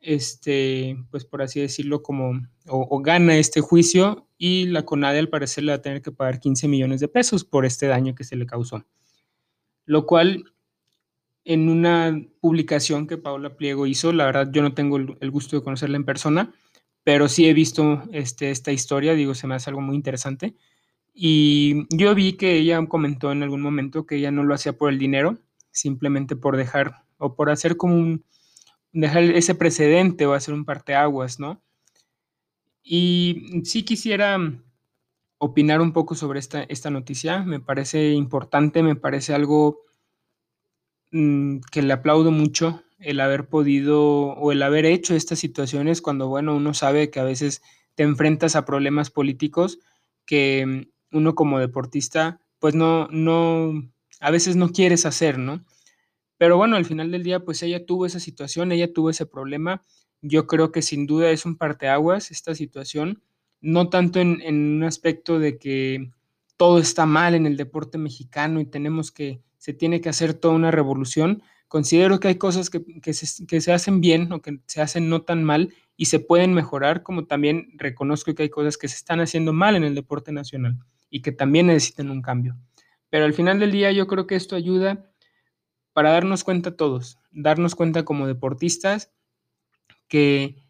este, 0.00 0.96
pues 1.10 1.24
por 1.24 1.42
así 1.42 1.60
decirlo, 1.60 2.02
como, 2.02 2.40
o, 2.66 3.00
gana 3.00 3.36
este 3.36 3.60
juicio 3.60 4.26
y 4.38 4.66
la 4.66 4.84
CONADE 4.84 5.18
al 5.18 5.28
parecer 5.28 5.64
le 5.64 5.72
va 5.72 5.76
a 5.76 5.82
tener 5.82 6.00
que 6.00 6.12
pagar 6.12 6.40
15 6.40 6.68
millones 6.68 7.00
de 7.00 7.08
pesos 7.08 7.44
por 7.44 7.66
este 7.66 7.86
daño 7.86 8.14
que 8.14 8.24
se 8.24 8.36
le 8.36 8.46
causó. 8.46 8.84
Lo 9.84 10.06
cual 10.06 10.53
en 11.44 11.68
una 11.68 12.20
publicación 12.40 13.06
que 13.06 13.18
Paula 13.18 13.56
Pliego 13.56 13.86
hizo. 13.86 14.12
La 14.12 14.26
verdad, 14.26 14.50
yo 14.52 14.62
no 14.62 14.74
tengo 14.74 14.96
el, 14.96 15.30
gusto 15.30 15.56
de 15.56 15.62
conocerla 15.62 15.96
en 15.96 16.04
persona, 16.04 16.52
pero 17.02 17.28
sí 17.28 17.46
he 17.46 17.54
visto 17.54 18.02
este, 18.12 18.50
esta 18.50 18.72
historia, 18.72 19.14
digo, 19.14 19.34
se 19.34 19.46
me 19.46 19.54
hace 19.54 19.70
algo 19.70 19.82
muy 19.82 19.96
interesante. 19.96 20.54
Y 21.12 21.86
yo 21.96 22.14
vi 22.14 22.32
que 22.34 22.56
ella 22.56 22.84
comentó 22.86 23.30
en 23.30 23.42
algún 23.42 23.60
momento 23.60 24.06
que 24.06 24.16
ella 24.16 24.30
no 24.30 24.42
lo 24.42 24.54
hacía 24.54 24.72
por 24.72 24.90
el 24.90 24.98
dinero, 24.98 25.38
simplemente 25.70 26.34
por 26.34 26.56
dejar 26.56 27.04
o 27.18 27.36
por 27.36 27.50
hacer 27.50 27.76
como 27.76 27.94
un, 27.94 28.24
dejar 28.92 29.24
ese 29.24 29.54
precedente 29.54 30.26
o 30.26 30.32
hacer 30.34 30.54
un 30.54 30.64
parteaguas, 30.64 31.38
¿no? 31.38 31.62
Y 32.82 33.62
sí 33.64 33.82
quisiera 33.84 34.38
opinar 35.38 35.80
un 35.80 35.92
poco 35.92 36.14
sobre 36.14 36.38
esta, 36.38 36.62
esta 36.64 36.90
noticia, 36.90 37.42
me 37.42 37.60
parece 37.60 38.12
importante, 38.12 38.82
me 38.82 38.96
parece 38.96 39.34
algo 39.34 39.84
Mm, 41.16 41.60
que 41.70 41.80
le 41.80 41.92
aplaudo 41.92 42.32
mucho 42.32 42.82
el 42.98 43.20
haber 43.20 43.46
podido 43.48 44.02
o 44.02 44.50
el 44.50 44.60
haber 44.64 44.84
hecho 44.84 45.14
estas 45.14 45.38
situaciones 45.38 46.02
cuando, 46.02 46.26
bueno, 46.26 46.56
uno 46.56 46.74
sabe 46.74 47.08
que 47.08 47.20
a 47.20 47.24
veces 47.24 47.62
te 47.94 48.02
enfrentas 48.02 48.56
a 48.56 48.64
problemas 48.64 49.10
políticos 49.10 49.78
que 50.26 50.66
mm, 50.66 51.16
uno 51.16 51.36
como 51.36 51.60
deportista, 51.60 52.40
pues 52.58 52.74
no, 52.74 53.06
no, 53.12 53.74
a 54.18 54.30
veces 54.32 54.56
no 54.56 54.70
quieres 54.70 55.06
hacer, 55.06 55.38
¿no? 55.38 55.64
Pero 56.36 56.56
bueno, 56.56 56.74
al 56.74 56.84
final 56.84 57.12
del 57.12 57.22
día, 57.22 57.44
pues 57.44 57.62
ella 57.62 57.86
tuvo 57.86 58.06
esa 58.06 58.18
situación, 58.18 58.72
ella 58.72 58.92
tuvo 58.92 59.10
ese 59.10 59.24
problema. 59.24 59.84
Yo 60.20 60.48
creo 60.48 60.72
que 60.72 60.82
sin 60.82 61.06
duda 61.06 61.30
es 61.30 61.46
un 61.46 61.56
parteaguas 61.56 62.32
esta 62.32 62.56
situación, 62.56 63.22
no 63.60 63.88
tanto 63.88 64.18
en, 64.18 64.40
en 64.42 64.56
un 64.56 64.82
aspecto 64.82 65.38
de 65.38 65.58
que 65.58 66.10
todo 66.56 66.78
está 66.78 67.06
mal 67.06 67.34
en 67.34 67.46
el 67.46 67.56
deporte 67.56 67.98
mexicano 67.98 68.60
y 68.60 68.66
tenemos 68.66 69.10
que 69.10 69.42
se 69.58 69.72
tiene 69.72 70.00
que 70.00 70.10
hacer 70.10 70.34
toda 70.34 70.54
una 70.54 70.70
revolución. 70.70 71.42
Considero 71.68 72.20
que 72.20 72.28
hay 72.28 72.34
cosas 72.36 72.70
que, 72.70 73.12
se, 73.14 73.72
hacen 73.72 74.00
bien 74.00 74.30
o 74.32 74.42
que 74.42 74.60
se 74.66 74.82
hacen 74.82 75.08
no 75.08 75.22
tan 75.22 75.42
mal 75.42 75.72
y 75.96 76.06
se 76.06 76.20
pueden 76.20 76.52
mejorar, 76.52 77.02
como 77.02 77.26
también 77.26 77.68
reconozco 77.76 78.34
que 78.34 78.44
hay 78.44 78.50
cosas 78.50 78.76
que 78.76 78.88
se 78.88 78.96
están 78.96 79.20
haciendo 79.20 79.52
mal 79.52 79.74
en 79.74 79.84
el 79.84 79.94
deporte 79.94 80.32
nacional 80.32 80.78
y 81.08 81.22
que 81.22 81.32
también 81.32 81.68
necesitan 81.68 82.10
un 82.10 82.22
cambio. 82.22 82.56
Pero 83.08 83.24
al 83.24 83.32
final 83.32 83.58
del 83.58 83.72
día 83.72 83.90
yo 83.90 84.06
creo 84.06 84.26
que 84.26 84.36
esto 84.36 84.54
ayuda 84.54 85.10
para 85.92 86.10
darnos 86.10 86.44
cuenta 86.44 86.76
todos, 86.76 87.18
darnos 87.32 87.74
cuenta 87.74 88.04
como 88.04 88.26
deportistas 88.26 89.12
que, 90.08 90.62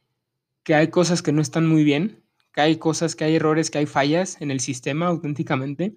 que 0.62 0.75
hay 0.75 0.88
cosas 0.88 1.20
que 1.20 1.33
no 1.33 1.42
están 1.42 1.66
muy 1.66 1.83
bien, 1.83 2.24
que 2.55 2.61
hay 2.61 2.77
cosas, 2.77 3.17
que 3.17 3.25
hay 3.25 3.37
errores, 3.37 3.71
que 3.71 3.79
hay 3.79 3.87
fallas 3.87 4.40
en 4.40 4.51
el 4.51 4.61
sistema 4.61 5.09
auténticamente 5.09 5.97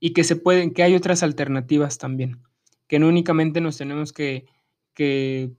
y 0.00 0.14
que 0.14 0.24
se 0.24 0.36
pueden, 0.36 0.72
que 0.72 0.82
hay 0.82 0.94
otras 0.94 1.22
alternativas 1.22 1.98
también, 1.98 2.42
que 2.86 2.98
no 2.98 3.08
únicamente 3.08 3.60
nos 3.60 3.76
tenemos 3.76 4.12
que, 4.12 4.46
que 4.94 5.52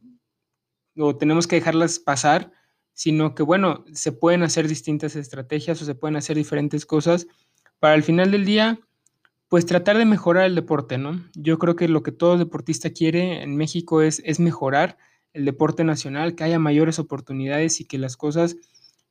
o 0.98 1.16
tenemos 1.16 1.46
que 1.48 1.58
dejarlas 1.58 2.00
pasar, 2.00 2.52
sino 2.94 3.36
que 3.36 3.44
bueno, 3.44 3.86
se 3.94 4.12
pueden 4.12 4.42
hacer 4.42 4.68
distintas 4.68 5.16
estrategias 5.16 5.82
o 5.82 5.86
se 5.86 5.96
pueden 5.96 6.16
hacer 6.16 6.36
diferentes 6.36 6.86
cosas 6.86 7.28
para 7.78 7.94
al 7.94 8.04
final 8.04 8.32
del 8.32 8.44
día, 8.44 8.80
pues 9.50 9.68
tratar 9.68 9.98
de 9.98 10.06
mejorar 10.06 10.46
el 10.46 10.56
deporte, 10.56 10.98
¿no? 10.98 11.24
Yo 11.36 11.60
creo 11.60 11.76
que 11.76 11.88
lo 11.88 12.02
que 12.02 12.12
todo 12.12 12.38
deportista 12.38 12.90
quiere 12.90 13.44
en 13.44 13.56
México 13.56 14.02
es, 14.02 14.22
es 14.26 14.40
mejorar 14.40 14.98
el 15.34 15.46
deporte 15.46 15.84
nacional, 15.84 16.36
que 16.36 16.44
haya 16.44 16.60
mayores 16.60 16.98
oportunidades 16.98 17.80
y 17.80 17.86
que 17.86 18.00
las 18.00 18.18
cosas, 18.18 18.58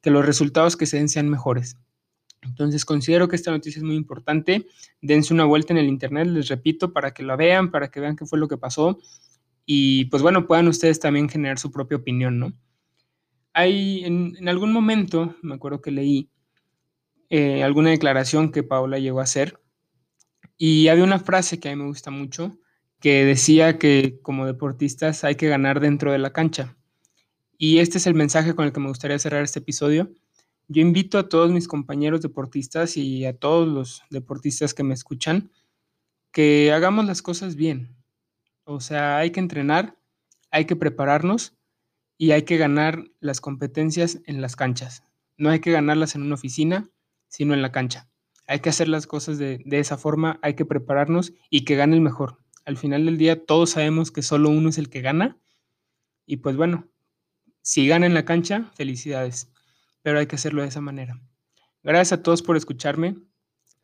que 0.00 0.10
los 0.10 0.24
resultados 0.24 0.76
que 0.76 0.86
se 0.86 0.96
den 0.98 1.08
sean 1.08 1.28
mejores. 1.28 1.76
Entonces 2.42 2.84
considero 2.84 3.28
que 3.28 3.36
esta 3.36 3.50
noticia 3.50 3.80
es 3.80 3.84
muy 3.84 3.96
importante. 3.96 4.66
Dense 5.02 5.34
una 5.34 5.44
vuelta 5.44 5.72
en 5.72 5.78
el 5.78 5.88
internet, 5.88 6.28
les 6.28 6.48
repito, 6.48 6.92
para 6.92 7.12
que 7.12 7.22
la 7.22 7.36
vean, 7.36 7.70
para 7.70 7.90
que 7.90 8.00
vean 8.00 8.16
qué 8.16 8.26
fue 8.26 8.38
lo 8.38 8.48
que 8.48 8.56
pasó 8.56 8.98
y 9.70 10.06
pues 10.06 10.22
bueno, 10.22 10.46
puedan 10.46 10.66
ustedes 10.66 10.98
también 10.98 11.28
generar 11.28 11.58
su 11.58 11.70
propia 11.70 11.98
opinión, 11.98 12.38
¿no? 12.38 12.54
Hay 13.52 14.02
en, 14.02 14.48
algún 14.48 14.72
momento, 14.72 15.36
me 15.42 15.56
acuerdo 15.56 15.82
que 15.82 15.90
leí 15.90 16.30
eh, 17.28 17.62
alguna 17.62 17.90
declaración 17.90 18.50
que 18.50 18.62
Paola 18.62 18.98
llegó 18.98 19.20
a 19.20 19.24
hacer 19.24 19.60
y 20.56 20.88
había 20.88 21.04
una 21.04 21.18
frase 21.18 21.60
que 21.60 21.68
a 21.68 21.76
mí 21.76 21.82
me 21.82 21.88
gusta 21.88 22.10
mucho 22.10 22.58
que 22.98 23.26
decía 23.26 23.78
que 23.78 24.18
como 24.22 24.46
deportistas 24.46 25.22
hay 25.22 25.34
que 25.34 25.48
ganar 25.48 25.80
dentro 25.80 26.12
de 26.12 26.18
la 26.18 26.32
cancha. 26.32 26.77
Y 27.58 27.80
este 27.80 27.98
es 27.98 28.06
el 28.06 28.14
mensaje 28.14 28.54
con 28.54 28.64
el 28.64 28.72
que 28.72 28.80
me 28.80 28.88
gustaría 28.88 29.18
cerrar 29.18 29.42
este 29.42 29.58
episodio 29.58 30.12
Yo 30.68 30.80
invito 30.80 31.18
a 31.18 31.28
todos 31.28 31.50
mis 31.50 31.66
compañeros 31.66 32.22
deportistas 32.22 32.96
y 32.96 33.26
a 33.26 33.36
todos 33.36 33.66
los 33.66 34.02
deportistas 34.10 34.72
que 34.72 34.84
me 34.84 34.94
escuchan 34.94 35.50
que 36.32 36.72
hagamos 36.72 37.06
las 37.06 37.20
cosas 37.20 37.56
bien. 37.56 37.96
O 38.64 38.80
sea, 38.80 39.16
hay 39.18 39.30
que 39.32 39.40
entrenar, 39.40 39.96
hay 40.50 40.66
que 40.66 40.76
prepararnos 40.76 41.56
y 42.16 42.30
hay 42.32 42.42
que 42.42 42.58
ganar 42.58 43.04
las 43.18 43.40
competencias 43.40 44.20
en 44.26 44.40
las 44.40 44.54
canchas. 44.54 45.02
No 45.36 45.50
hay 45.50 45.60
que 45.60 45.72
ganarlas 45.72 46.14
en 46.14 46.22
una 46.22 46.34
oficina, 46.34 46.88
sino 47.28 47.54
en 47.54 47.62
la 47.62 47.72
cancha. 47.72 48.08
Hay 48.46 48.60
que 48.60 48.68
hacer 48.68 48.88
las 48.88 49.06
cosas 49.06 49.38
de, 49.38 49.64
esa 49.70 49.96
forma, 49.96 50.38
hay 50.42 50.54
que 50.54 50.64
prepararnos 50.64 51.32
y 51.50 51.64
que 51.64 51.76
gane 51.76 51.96
el 51.96 52.02
mejor. 52.02 52.38
Al 52.64 52.76
final 52.76 53.06
del 53.06 53.18
día 53.18 53.44
todos 53.44 53.70
sabemos 53.70 54.10
que 54.10 54.22
solo 54.22 54.50
uno 54.50 54.68
es 54.68 54.78
el 54.78 54.90
que 54.90 55.00
gana 55.00 55.38
y 56.26 56.38
pues 56.38 56.56
bueno, 56.56 56.88
si 57.62 57.86
gana 57.86 58.06
en 58.06 58.14
la 58.14 58.24
cancha, 58.24 58.70
felicidades, 58.74 59.50
pero 60.02 60.18
hay 60.18 60.26
que 60.26 60.36
hacerlo 60.36 60.62
de 60.62 60.68
esa 60.68 60.80
manera. 60.80 61.20
Gracias 61.82 62.18
a 62.18 62.22
todos 62.22 62.42
por 62.42 62.56
escucharme. 62.56 63.16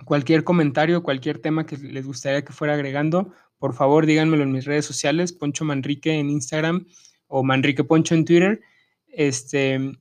Cualquier 0.04 0.44
comentario, 0.44 1.02
cualquier 1.02 1.38
tema 1.38 1.66
que 1.66 1.76
les 1.76 2.06
gustaría 2.06 2.44
que 2.44 2.52
fuera 2.52 2.74
agregando, 2.74 3.32
por 3.58 3.74
favor 3.74 4.06
díganmelo 4.06 4.42
en 4.42 4.52
mis 4.52 4.64
redes 4.64 4.84
sociales, 4.84 5.32
Poncho 5.32 5.64
Manrique 5.64 6.18
en 6.18 6.30
Instagram 6.30 6.86
o 7.28 7.42
Manrique 7.42 7.84
Poncho 7.84 8.14
en 8.14 8.24
Twitter. 8.24 8.60
Este, 9.06 9.92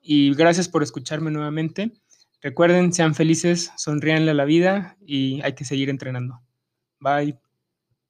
y 0.00 0.34
gracias 0.34 0.68
por 0.68 0.82
escucharme 0.82 1.30
nuevamente. 1.30 1.92
Recuerden, 2.40 2.92
sean 2.92 3.14
felices, 3.14 3.70
sonríanle 3.76 4.32
a 4.32 4.34
la 4.34 4.44
vida 4.44 4.96
y 5.00 5.40
hay 5.42 5.54
que 5.54 5.64
seguir 5.64 5.90
entrenando. 5.90 6.40
Bye. 6.98 7.41